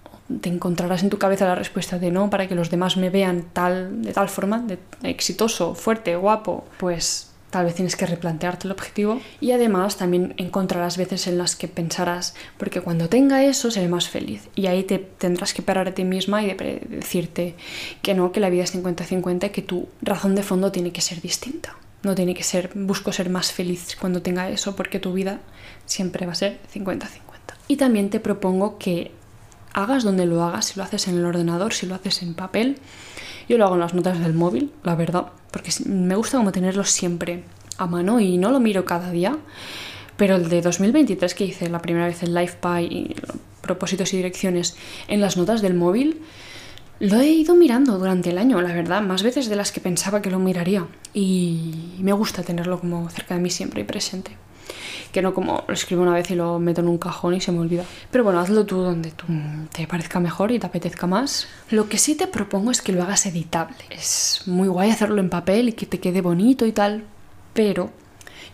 te 0.40 0.48
encontrarás 0.48 1.02
en 1.02 1.10
tu 1.10 1.18
cabeza 1.18 1.46
la 1.46 1.54
respuesta 1.54 1.98
de 1.98 2.10
no 2.10 2.30
para 2.30 2.48
que 2.48 2.54
los 2.54 2.70
demás 2.70 2.96
me 2.96 3.10
vean 3.10 3.44
tal 3.52 4.02
de 4.02 4.12
tal 4.12 4.28
forma, 4.28 4.64
exitoso, 5.02 5.74
fuerte, 5.74 6.16
guapo, 6.16 6.64
pues 6.78 7.32
tal 7.50 7.66
vez 7.66 7.74
tienes 7.74 7.96
que 7.96 8.06
replantearte 8.06 8.66
el 8.66 8.72
objetivo 8.72 9.20
y 9.40 9.50
además 9.50 9.98
también 9.98 10.34
encontrarás 10.38 10.96
veces 10.96 11.26
en 11.26 11.36
las 11.36 11.54
que 11.54 11.68
pensarás 11.68 12.34
porque 12.56 12.80
cuando 12.80 13.10
tenga 13.10 13.44
eso 13.44 13.70
seré 13.70 13.88
más 13.88 14.08
feliz 14.08 14.48
y 14.54 14.68
ahí 14.68 14.84
te 14.84 14.98
tendrás 14.98 15.52
que 15.52 15.60
parar 15.60 15.88
a 15.88 15.94
ti 15.94 16.04
misma 16.04 16.42
y 16.42 16.54
de 16.54 16.86
decirte 16.88 17.54
que 18.00 18.14
no, 18.14 18.32
que 18.32 18.40
la 18.40 18.48
vida 18.48 18.64
es 18.64 18.74
50-50 18.74 19.46
y 19.46 19.50
que 19.50 19.62
tu 19.62 19.88
razón 20.00 20.34
de 20.34 20.42
fondo 20.42 20.72
tiene 20.72 20.92
que 20.92 21.02
ser 21.02 21.20
distinta. 21.20 21.76
No 22.02 22.14
tiene 22.14 22.34
que 22.34 22.42
ser, 22.42 22.70
busco 22.74 23.12
ser 23.12 23.30
más 23.30 23.52
feliz 23.52 23.96
cuando 24.00 24.22
tenga 24.22 24.48
eso, 24.48 24.74
porque 24.74 24.98
tu 24.98 25.12
vida 25.12 25.40
siempre 25.86 26.26
va 26.26 26.32
a 26.32 26.36
ser 26.36 26.58
50-50. 26.72 27.08
Y 27.68 27.76
también 27.76 28.10
te 28.10 28.20
propongo 28.20 28.78
que 28.78 29.12
hagas 29.72 30.04
donde 30.04 30.26
lo 30.26 30.42
hagas, 30.42 30.66
si 30.66 30.78
lo 30.78 30.84
haces 30.84 31.08
en 31.08 31.16
el 31.16 31.24
ordenador, 31.24 31.72
si 31.72 31.86
lo 31.86 31.94
haces 31.94 32.22
en 32.22 32.34
papel. 32.34 32.78
Yo 33.48 33.58
lo 33.58 33.64
hago 33.64 33.74
en 33.74 33.80
las 33.80 33.94
notas 33.94 34.18
del 34.20 34.34
móvil, 34.34 34.72
la 34.82 34.94
verdad, 34.94 35.26
porque 35.50 35.72
me 35.86 36.14
gusta 36.14 36.38
como 36.38 36.52
tenerlo 36.52 36.84
siempre 36.84 37.44
a 37.78 37.86
mano 37.86 38.20
y 38.20 38.38
no 38.38 38.50
lo 38.50 38.60
miro 38.60 38.84
cada 38.84 39.10
día. 39.10 39.38
Pero 40.16 40.36
el 40.36 40.48
de 40.48 40.60
2023 40.60 41.34
que 41.34 41.44
hice 41.44 41.68
la 41.68 41.80
primera 41.80 42.06
vez 42.06 42.22
en 42.22 42.34
LifePy 42.34 42.84
y 42.84 43.16
propósitos 43.60 44.12
y 44.12 44.16
direcciones 44.16 44.76
en 45.08 45.20
las 45.20 45.36
notas 45.36 45.62
del 45.62 45.74
móvil, 45.74 46.20
lo 47.02 47.20
he 47.20 47.28
ido 47.28 47.56
mirando 47.56 47.98
durante 47.98 48.30
el 48.30 48.38
año, 48.38 48.60
la 48.60 48.72
verdad, 48.72 49.02
más 49.02 49.24
veces 49.24 49.48
de 49.48 49.56
las 49.56 49.72
que 49.72 49.80
pensaba 49.80 50.22
que 50.22 50.30
lo 50.30 50.38
miraría. 50.38 50.86
Y 51.12 51.96
me 51.98 52.12
gusta 52.12 52.44
tenerlo 52.44 52.78
como 52.78 53.10
cerca 53.10 53.34
de 53.34 53.40
mí 53.40 53.50
siempre 53.50 53.80
y 53.80 53.84
presente. 53.84 54.36
Que 55.10 55.20
no 55.20 55.34
como 55.34 55.64
lo 55.66 55.74
escribo 55.74 56.02
una 56.02 56.14
vez 56.14 56.30
y 56.30 56.36
lo 56.36 56.60
meto 56.60 56.80
en 56.80 56.86
un 56.86 56.98
cajón 56.98 57.34
y 57.34 57.40
se 57.40 57.50
me 57.50 57.58
olvida. 57.58 57.84
Pero 58.12 58.22
bueno, 58.22 58.38
hazlo 58.38 58.64
tú 58.66 58.82
donde 58.82 59.10
tú 59.10 59.26
te 59.74 59.88
parezca 59.88 60.20
mejor 60.20 60.52
y 60.52 60.60
te 60.60 60.66
apetezca 60.68 61.08
más. 61.08 61.48
Lo 61.70 61.88
que 61.88 61.98
sí 61.98 62.14
te 62.14 62.28
propongo 62.28 62.70
es 62.70 62.82
que 62.82 62.92
lo 62.92 63.02
hagas 63.02 63.26
editable. 63.26 63.78
Es 63.90 64.42
muy 64.46 64.68
guay 64.68 64.90
hacerlo 64.90 65.20
en 65.20 65.28
papel 65.28 65.70
y 65.70 65.72
que 65.72 65.86
te 65.86 65.98
quede 65.98 66.20
bonito 66.20 66.66
y 66.66 66.72
tal, 66.72 67.02
pero 67.52 67.90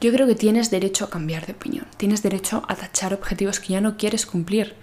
yo 0.00 0.10
creo 0.10 0.26
que 0.26 0.34
tienes 0.34 0.70
derecho 0.70 1.04
a 1.04 1.10
cambiar 1.10 1.44
de 1.44 1.52
opinión. 1.52 1.86
Tienes 1.98 2.22
derecho 2.22 2.62
a 2.66 2.76
tachar 2.76 3.12
objetivos 3.12 3.60
que 3.60 3.74
ya 3.74 3.82
no 3.82 3.98
quieres 3.98 4.24
cumplir 4.24 4.74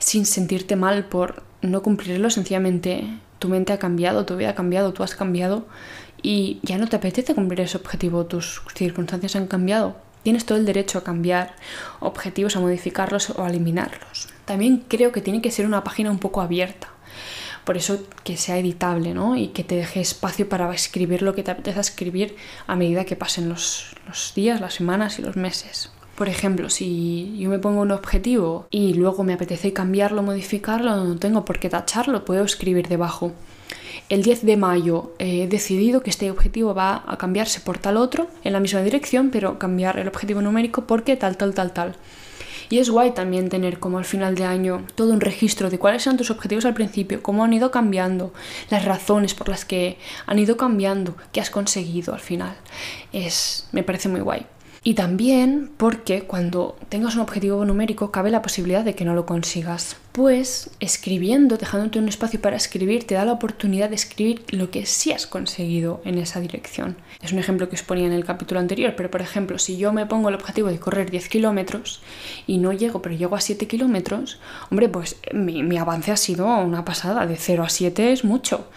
sin 0.00 0.26
sentirte 0.26 0.74
mal 0.74 1.04
por 1.04 1.44
no 1.64 1.82
cumplirlo, 1.82 2.30
sencillamente 2.30 3.04
tu 3.38 3.48
mente 3.48 3.72
ha 3.72 3.78
cambiado, 3.78 4.24
tu 4.24 4.36
vida 4.36 4.50
ha 4.50 4.54
cambiado, 4.54 4.92
tú 4.92 5.02
has 5.02 5.14
cambiado 5.14 5.66
y 6.22 6.60
ya 6.62 6.78
no 6.78 6.88
te 6.88 6.96
apetece 6.96 7.34
cumplir 7.34 7.60
ese 7.60 7.76
objetivo, 7.76 8.24
tus 8.26 8.62
circunstancias 8.74 9.36
han 9.36 9.46
cambiado. 9.46 9.96
Tienes 10.22 10.46
todo 10.46 10.56
el 10.56 10.64
derecho 10.64 10.98
a 10.98 11.04
cambiar 11.04 11.54
objetivos, 12.00 12.56
a 12.56 12.60
modificarlos 12.60 13.30
o 13.30 13.44
a 13.44 13.50
eliminarlos. 13.50 14.28
También 14.46 14.84
creo 14.88 15.12
que 15.12 15.20
tiene 15.20 15.42
que 15.42 15.50
ser 15.50 15.66
una 15.66 15.84
página 15.84 16.10
un 16.10 16.18
poco 16.18 16.40
abierta. 16.40 16.88
Por 17.64 17.76
eso 17.76 18.06
que 18.24 18.38
sea 18.38 18.58
editable, 18.58 19.12
¿no? 19.12 19.36
Y 19.36 19.48
que 19.48 19.64
te 19.64 19.74
deje 19.74 20.00
espacio 20.00 20.48
para 20.48 20.72
escribir 20.72 21.20
lo 21.20 21.34
que 21.34 21.42
te 21.42 21.50
apetece 21.50 21.80
escribir 21.80 22.36
a 22.66 22.76
medida 22.76 23.04
que 23.04 23.16
pasen 23.16 23.50
los, 23.50 23.94
los 24.06 24.32
días, 24.34 24.60
las 24.60 24.74
semanas 24.74 25.18
y 25.18 25.22
los 25.22 25.36
meses. 25.36 25.90
Por 26.14 26.28
ejemplo, 26.28 26.70
si 26.70 27.36
yo 27.38 27.50
me 27.50 27.58
pongo 27.58 27.80
un 27.80 27.90
objetivo 27.90 28.68
y 28.70 28.94
luego 28.94 29.24
me 29.24 29.32
apetece 29.32 29.72
cambiarlo, 29.72 30.22
modificarlo, 30.22 30.96
no 31.04 31.16
tengo 31.16 31.44
por 31.44 31.58
qué 31.58 31.68
tacharlo, 31.68 32.24
puedo 32.24 32.44
escribir 32.44 32.86
debajo. 32.86 33.32
El 34.08 34.22
10 34.22 34.44
de 34.44 34.56
mayo 34.56 35.12
he 35.18 35.48
decidido 35.48 36.02
que 36.02 36.10
este 36.10 36.30
objetivo 36.30 36.72
va 36.74 37.02
a 37.06 37.16
cambiarse 37.16 37.60
por 37.60 37.78
tal 37.78 37.96
otro 37.96 38.28
en 38.44 38.52
la 38.52 38.60
misma 38.60 38.82
dirección, 38.82 39.30
pero 39.30 39.58
cambiar 39.58 39.98
el 39.98 40.06
objetivo 40.06 40.40
numérico 40.40 40.86
porque 40.86 41.16
tal, 41.16 41.36
tal, 41.36 41.52
tal, 41.52 41.72
tal. 41.72 41.96
Y 42.70 42.78
es 42.78 42.90
guay 42.90 43.10
también 43.10 43.48
tener 43.48 43.78
como 43.78 43.98
al 43.98 44.04
final 44.04 44.36
de 44.36 44.44
año 44.44 44.84
todo 44.94 45.12
un 45.12 45.20
registro 45.20 45.68
de 45.68 45.78
cuáles 45.78 46.06
eran 46.06 46.16
tus 46.16 46.30
objetivos 46.30 46.64
al 46.64 46.74
principio, 46.74 47.22
cómo 47.22 47.44
han 47.44 47.52
ido 47.52 47.70
cambiando, 47.70 48.32
las 48.70 48.84
razones 48.84 49.34
por 49.34 49.48
las 49.48 49.64
que 49.64 49.98
han 50.26 50.38
ido 50.38 50.56
cambiando, 50.56 51.16
qué 51.32 51.40
has 51.40 51.50
conseguido 51.50 52.14
al 52.14 52.20
final. 52.20 52.56
Es, 53.12 53.68
me 53.72 53.82
parece 53.82 54.08
muy 54.08 54.20
guay. 54.20 54.46
Y 54.84 54.94
también 54.94 55.70
porque 55.78 56.22
cuando 56.22 56.76
tengas 56.90 57.14
un 57.14 57.22
objetivo 57.22 57.64
numérico 57.64 58.10
cabe 58.10 58.30
la 58.30 58.42
posibilidad 58.42 58.84
de 58.84 58.94
que 58.94 59.06
no 59.06 59.14
lo 59.14 59.24
consigas. 59.24 59.96
Pues 60.14 60.70
escribiendo, 60.78 61.56
dejándote 61.56 61.98
un 61.98 62.08
espacio 62.08 62.40
para 62.40 62.54
escribir, 62.54 63.04
te 63.04 63.16
da 63.16 63.24
la 63.24 63.32
oportunidad 63.32 63.88
de 63.88 63.96
escribir 63.96 64.44
lo 64.50 64.70
que 64.70 64.86
sí 64.86 65.10
has 65.10 65.26
conseguido 65.26 66.00
en 66.04 66.18
esa 66.18 66.38
dirección. 66.38 66.96
Es 67.20 67.32
un 67.32 67.40
ejemplo 67.40 67.68
que 67.68 67.74
os 67.74 67.82
ponía 67.82 68.06
en 68.06 68.12
el 68.12 68.24
capítulo 68.24 68.60
anterior, 68.60 68.94
pero 68.96 69.10
por 69.10 69.22
ejemplo, 69.22 69.58
si 69.58 69.76
yo 69.76 69.92
me 69.92 70.06
pongo 70.06 70.28
el 70.28 70.36
objetivo 70.36 70.68
de 70.68 70.78
correr 70.78 71.10
10 71.10 71.28
kilómetros 71.28 72.00
y 72.46 72.58
no 72.58 72.72
llego, 72.72 73.02
pero 73.02 73.16
llego 73.16 73.34
a 73.34 73.40
7 73.40 73.66
kilómetros, 73.66 74.38
hombre, 74.70 74.88
pues 74.88 75.16
mi, 75.32 75.76
avance 75.78 76.12
ha 76.12 76.16
sido 76.16 76.46
una 76.46 76.84
pasada, 76.84 77.26
de 77.26 77.34
0 77.34 77.64
a 77.64 77.68
7 77.68 78.12
es 78.12 78.24
mucho. 78.24 78.68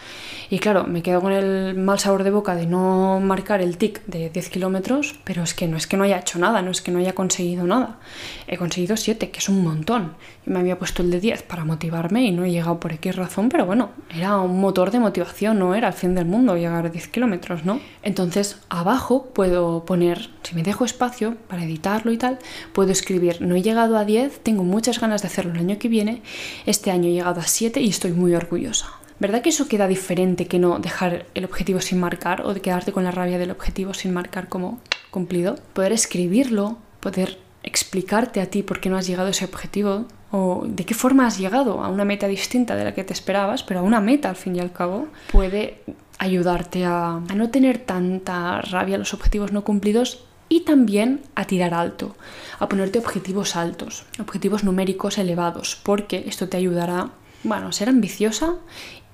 Y 0.50 0.60
claro, 0.60 0.86
me 0.86 1.04
quedo 1.04 1.22
con 1.22 1.34
el 1.34 1.76
mal 1.76 2.00
sabor 2.00 2.24
de 2.24 2.32
boca 2.32 2.56
de 2.56 2.66
no 2.66 3.20
marcar 3.20 3.62
el 3.62 3.78
tic 3.78 4.04
de 4.06 4.30
10 4.32 4.50
kilómetros, 4.50 5.20
pero 5.24 5.44
es 5.44 5.54
que 5.54 5.68
no 5.68 5.78
es 5.78 5.86
que 5.86 5.98
no 5.98 6.06
haya 6.06 6.20
hecho 6.20 6.40
nada, 6.40 6.62
no 6.62 6.72
es 6.72 6.82
que 6.82 6.90
no 6.90 7.00
haya 7.00 7.14
conseguido 7.14 7.66
nada. 7.66 8.00
He 8.48 8.58
conseguido 8.58 8.98
7, 8.98 9.30
que 9.30 9.40
es 9.40 9.50
un 9.50 9.62
montón. 9.62 10.16
Me 10.46 10.60
había 10.60 10.80
puesto 10.80 11.04
el 11.04 11.12
de 11.12 11.20
10 11.20 11.27
para 11.48 11.66
motivarme 11.66 12.24
y 12.24 12.32
no 12.32 12.46
he 12.46 12.52
llegado 12.52 12.80
por 12.80 12.94
X 12.94 13.16
razón, 13.16 13.50
pero 13.50 13.66
bueno, 13.66 13.92
era 14.16 14.38
un 14.40 14.60
motor 14.60 14.92
de 14.92 15.00
motivación, 15.00 15.60
no 15.60 15.76
era 15.76 15.90
el 15.90 15.94
fin 15.94 16.16
del 16.16 16.26
mundo 16.26 16.56
llegar 16.56 16.86
a 16.86 16.90
10 16.90 17.08
kilómetros, 17.10 17.66
¿no? 17.66 17.80
Entonces, 18.04 18.60
abajo 18.70 19.26
puedo 19.34 19.86
poner, 19.86 20.30
si 20.44 20.56
me 20.56 20.64
dejo 20.64 20.86
espacio 20.86 21.36
para 21.48 21.64
editarlo 21.64 22.12
y 22.12 22.18
tal, 22.18 22.40
puedo 22.74 22.92
escribir, 22.92 23.42
no 23.42 23.56
he 23.56 23.62
llegado 23.62 23.98
a 23.98 24.06
10, 24.06 24.40
tengo 24.44 24.64
muchas 24.64 25.00
ganas 25.00 25.22
de 25.22 25.28
hacerlo 25.28 25.54
el 25.54 25.60
año 25.60 25.80
que 25.80 25.90
viene, 25.90 26.22
este 26.66 26.92
año 26.92 27.10
he 27.10 27.14
llegado 27.14 27.42
a 27.42 27.46
7 27.46 27.82
y 27.82 27.90
estoy 27.90 28.12
muy 28.12 28.34
orgullosa. 28.34 28.88
¿Verdad 29.20 29.42
que 29.42 29.50
eso 29.50 29.68
queda 29.68 29.88
diferente 29.88 30.46
que 30.46 30.60
no 30.60 30.78
dejar 30.78 31.26
el 31.34 31.46
objetivo 31.46 31.82
sin 31.82 32.00
marcar 32.00 32.42
o 32.42 32.54
de 32.54 32.62
quedarte 32.62 32.92
con 32.92 33.04
la 33.04 33.12
rabia 33.12 33.40
del 33.40 33.50
objetivo 33.50 33.96
sin 33.96 34.14
marcar 34.14 34.48
como 34.48 34.80
cumplido? 35.10 35.56
Poder 35.74 35.92
escribirlo, 35.92 36.78
poder 37.00 37.40
explicarte 37.64 38.42
a 38.42 38.46
ti 38.46 38.62
por 38.62 38.80
qué 38.80 38.90
no 38.90 38.98
has 38.98 39.08
llegado 39.08 39.28
a 39.28 39.32
ese 39.32 39.46
objetivo 39.46 40.06
o 40.32 40.64
de 40.68 40.86
qué 40.86 40.94
forma 40.94 41.26
has 41.26 41.38
llegado 41.38 41.84
a 41.84 41.90
una 41.90 42.06
meta 42.06 42.28
distinta 42.28 42.76
de 42.76 42.84
la 42.84 42.94
que 42.94 43.04
te 43.04 43.14
esperabas, 43.14 43.64
pero 43.64 43.80
a 43.80 43.84
una 43.84 44.02
meta 44.02 44.30
al 44.30 44.36
fin 44.36 44.56
y 44.56 44.60
al 44.60 44.72
cabo, 44.72 45.08
puede 45.32 45.82
ayudarte 46.20 46.86
a, 46.86 47.16
a 47.16 47.36
no 47.36 47.50
tener 47.50 47.78
tanta 47.78 48.62
rabia 48.62 48.96
a 48.96 49.00
los 49.00 49.14
objetivos 49.14 49.52
no 49.52 49.64
cumplidos 49.64 50.26
y 50.50 50.62
también 50.62 51.22
a 51.36 51.46
tirar 51.46 51.74
alto, 51.74 52.16
a 52.60 52.70
ponerte 52.70 53.00
objetivos 53.00 53.56
altos, 53.56 54.06
objetivos 54.20 54.64
numéricos 54.64 55.18
elevados, 55.18 55.80
porque 55.84 56.24
esto 56.28 56.48
te 56.48 56.58
ayudará, 56.58 57.10
bueno, 57.44 57.68
a 57.68 57.72
ser 57.72 57.90
ambiciosa 57.90 58.56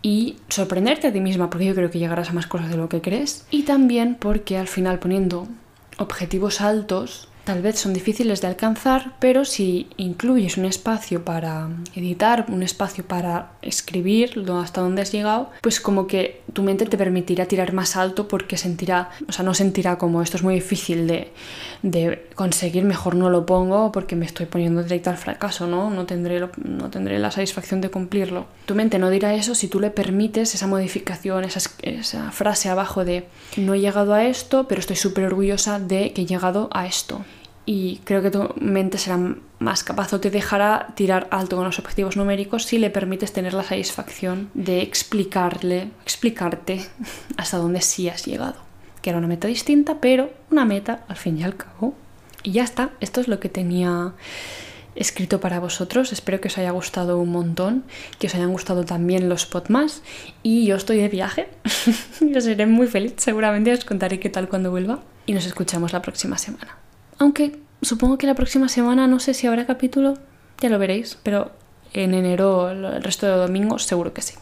y 0.02 0.38
sorprenderte 0.50 1.08
a 1.08 1.14
ti 1.14 1.20
misma, 1.22 1.50
porque 1.50 1.66
yo 1.66 1.76
creo 1.76 1.90
que 1.90 2.00
llegarás 2.00 2.30
a 2.30 2.34
más 2.34 2.48
cosas 2.48 2.70
de 2.70 2.78
lo 2.78 2.90
que 2.90 3.02
crees, 3.02 3.48
y 3.50 3.64
también 3.64 4.16
porque 4.16 4.58
al 4.58 4.68
final 4.68 5.00
poniendo 5.00 5.48
objetivos 5.98 6.62
altos 6.62 7.30
tal 7.44 7.62
vez 7.62 7.78
son 7.78 7.94
difíciles 7.94 8.42
de 8.42 8.48
alcanzar, 8.48 9.14
pero 9.20 9.44
si 9.44 9.88
incluyes 9.98 10.58
un 10.58 10.66
espacio 10.66 11.26
para 11.26 11.70
editar, 11.96 12.46
un 12.48 12.64
espacio 12.64 13.06
para 13.06 13.52
escribir 13.62 14.46
hasta 14.54 14.82
donde 14.82 15.02
has 15.02 15.12
llegado, 15.12 15.50
pues 15.62 15.82
como 15.82 16.08
que 16.08 16.42
tu 16.54 16.64
mente 16.64 16.86
te 16.86 16.98
permitirá 16.98 17.46
tirar 17.46 17.74
más 17.74 17.98
alto 17.98 18.28
porque 18.28 18.56
sentirá, 18.56 19.10
o 19.28 19.32
sea, 19.32 19.44
no 19.44 19.54
sentirá 19.54 19.98
como 19.98 20.22
esto 20.22 20.38
es 20.38 20.44
muy 20.44 20.56
difícil 20.56 21.08
de, 21.08 21.32
conseguir, 22.36 22.84
mejor 22.86 23.16
no 23.16 23.30
lo 23.30 23.46
pongo 23.46 23.92
porque 23.92 24.16
me 24.16 24.26
estoy 24.26 24.46
poniendo 24.46 24.82
directo 24.84 25.10
al 25.10 25.18
fracaso, 25.18 25.68
¿no? 25.68 25.90
No 25.90 26.06
tendré, 26.06 26.40
no 26.40 26.90
tendré 26.90 27.20
la 27.20 27.30
satisfacción 27.30 27.82
de 27.82 27.90
cumplirlo. 27.90 28.46
Tu 28.66 28.74
mente 28.74 29.00
no 29.00 29.10
dirá 29.10 29.34
eso 29.36 29.54
si 29.54 29.68
tú 29.68 29.80
le 29.80 29.92
permites 29.92 30.56
esa 30.56 30.68
modificación, 30.68 31.44
esa, 31.44 31.60
esa 31.82 32.32
frase 32.32 32.70
abajo 32.70 33.04
de 33.04 33.26
no 33.58 33.74
he 33.74 33.82
llegado 33.82 34.14
a 34.14 34.24
esto, 34.24 34.68
pero 34.68 34.80
estoy 34.80 34.96
súper 34.96 35.26
orgullosa 35.26 35.80
de 35.80 36.14
que 36.14 36.22
he 36.22 36.26
llegado 36.26 36.70
a 36.72 36.88
esto 36.88 37.24
y 37.66 37.98
creo 38.04 38.22
que 38.22 38.32
tu 38.32 38.54
mente 38.60 38.98
será 38.98 39.20
más 39.60 39.84
capaz 39.84 40.12
o 40.14 40.20
te 40.20 40.30
dejará 40.30 40.88
tirar 40.96 41.28
alto 41.32 41.56
con 41.56 41.66
los 41.66 41.80
objetivos 41.80 42.18
numéricos 42.18 42.66
si 42.66 42.78
le 42.78 42.90
permites 42.90 43.32
tener 43.32 43.54
la 43.54 43.64
satisfacción 43.64 44.50
de 44.54 44.82
explicarle, 44.82 45.90
explicarte 46.04 46.86
hasta 47.38 47.58
dónde 47.58 47.82
sí 47.82 48.10
has 48.10 48.26
llegado. 48.26 48.56
Que 49.02 49.10
era 49.10 49.20
una 49.20 49.28
meta 49.28 49.48
distinta, 49.48 50.00
pero 50.00 50.32
una 50.52 50.66
meta 50.66 51.04
al 51.08 51.18
fin 51.18 51.38
y 51.38 51.44
al 51.44 51.56
cabo. 51.56 51.94
Y 52.42 52.52
ya 52.52 52.64
está, 52.64 52.92
esto 53.00 53.22
es 53.22 53.28
lo 53.28 53.40
que 53.40 53.50
tenía 53.50 54.14
escrito 54.96 55.40
para 55.40 55.60
vosotros. 55.60 56.12
Espero 56.12 56.40
que 56.40 56.48
os 56.48 56.58
haya 56.58 56.72
gustado 56.72 57.18
un 57.18 57.30
montón, 57.30 57.84
que 58.20 58.28
os 58.28 58.36
hayan 58.36 58.52
gustado 58.52 58.86
también 58.86 59.30
los 59.30 59.50
más 59.70 60.04
Y 60.42 60.66
yo 60.66 60.76
estoy 60.76 60.98
de 60.98 61.10
viaje. 61.10 61.50
yo 62.22 62.42
seré 62.42 62.66
muy 62.66 62.88
feliz, 62.88 63.14
seguramente 63.18 63.74
os 63.74 63.86
contaré 63.86 64.20
qué 64.20 64.30
tal 64.30 64.50
cuando 64.50 64.72
vuelva. 64.72 65.00
Y 65.26 65.34
nos 65.34 65.46
escuchamos 65.46 65.94
la 65.94 66.02
próxima 66.02 66.38
semana. 66.38 66.83
Aunque 67.24 67.58
supongo 67.82 68.18
que 68.18 68.28
la 68.28 68.36
próxima 68.36 68.68
semana 68.68 69.08
no 69.08 69.18
sé 69.22 69.34
si 69.34 69.48
habrá 69.48 69.66
capítulo, 69.66 70.16
ya 70.60 70.68
lo 70.68 70.78
veréis, 70.78 71.18
pero 71.24 71.54
en 71.94 72.14
enero, 72.14 72.70
el 72.70 73.02
resto 73.02 73.26
de 73.28 73.32
domingos, 73.38 73.86
seguro 73.86 74.14
que 74.14 74.22
sí. 74.22 74.34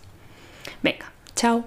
Venga, 0.82 1.12
chao. 1.36 1.63